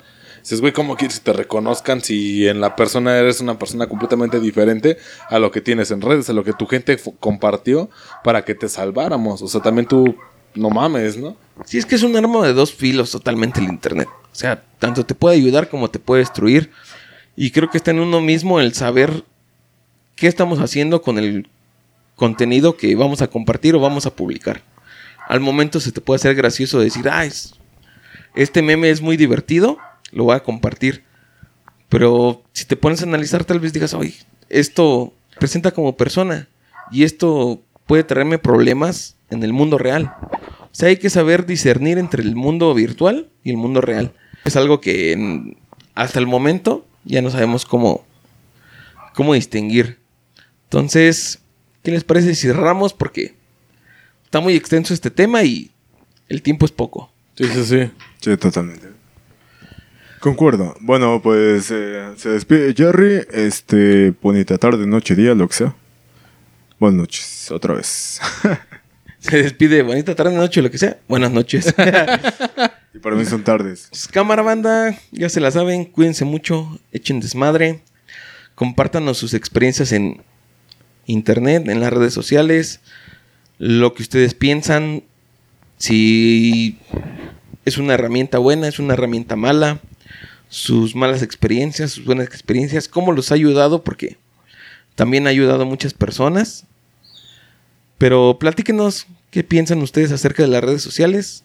[0.45, 4.39] Dices, güey, ¿cómo quieres que te reconozcan si en la persona eres una persona completamente
[4.41, 4.99] diferente
[5.31, 7.89] a lo que tienes en redes, a lo que tu gente compartió
[8.23, 9.41] para que te salváramos?
[9.41, 10.15] O sea, también tú,
[10.55, 11.35] no mames, ¿no?
[11.65, 14.07] Sí, es que es un arma de dos filos totalmente el Internet.
[14.11, 16.71] O sea, tanto te puede ayudar como te puede destruir.
[17.37, 19.25] Y creo que está en uno mismo el saber
[20.15, 21.49] qué estamos haciendo con el
[22.17, 24.63] contenido que vamos a compartir o vamos a publicar.
[25.27, 27.55] Al momento se te puede hacer gracioso decir, ah, es-
[28.35, 29.79] este meme es muy divertido,
[30.15, 31.05] lo voy a compartir.
[31.89, 34.15] Pero si te pones a analizar, tal vez digas, oye,
[34.49, 36.49] esto presenta como persona
[36.91, 40.13] y esto puede traerme problemas en el mundo real.
[40.63, 44.13] O sea, hay que saber discernir entre el mundo virtual y el mundo real.
[44.45, 45.57] Es algo que en-
[45.95, 48.05] hasta el momento ya no sabemos cómo,
[49.15, 49.99] cómo distinguir.
[50.65, 51.41] Entonces,
[51.83, 52.93] ¿qué les parece si cerramos?
[52.93, 53.35] Porque
[54.25, 55.71] está muy extenso este tema y
[56.29, 57.11] el tiempo es poco.
[57.37, 57.91] Sí, sí, sí.
[58.21, 58.89] Sí, totalmente.
[60.25, 60.75] Concuerdo.
[60.81, 63.27] Bueno, pues eh, se despide Jerry.
[63.31, 65.77] Este, bonita tarde, noche, día, lo que sea.
[66.81, 68.23] Buenas noches, otra vez.
[69.19, 70.99] Se despide, bonita tarde, noche, lo que sea.
[71.09, 71.67] Buenas noches.
[72.95, 73.89] y para mí son tardes.
[73.91, 77.83] Pues, cámara banda, ya se la saben, cuídense mucho, echen desmadre,
[78.55, 80.23] compártanos sus experiencias en
[81.05, 82.81] internet, en las redes sociales,
[83.59, 85.03] lo que ustedes piensan,
[85.77, 86.79] si
[87.67, 89.81] es una herramienta buena, es una herramienta mala,
[90.55, 94.19] sus malas experiencias, sus buenas experiencias, cómo los ha ayudado, porque
[94.95, 96.65] también ha ayudado a muchas personas.
[97.99, 101.43] Pero platíquenos qué piensan ustedes acerca de las redes sociales.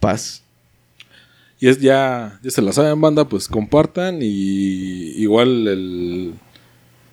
[0.00, 0.42] Paz.
[1.60, 6.34] Y es ya, ya se la saben, banda, pues compartan y igual el,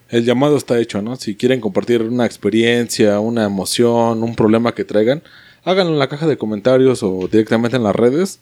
[0.09, 1.15] el llamado está hecho, ¿no?
[1.15, 5.21] Si quieren compartir una experiencia, una emoción, un problema que traigan,
[5.63, 8.39] háganlo en la caja de comentarios o directamente en las redes.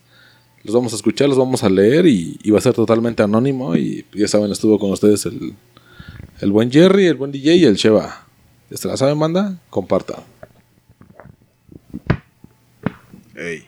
[0.66, 3.76] Los vamos a escuchar, los vamos a leer y, va a ser totalmente anónimo.
[3.76, 5.54] Y ya saben, estuvo con ustedes el,
[6.40, 8.26] el buen Jerry, el buen DJ y el Cheva.
[8.68, 10.24] Ya se la saben, banda, compartan.
[13.36, 13.64] Ey.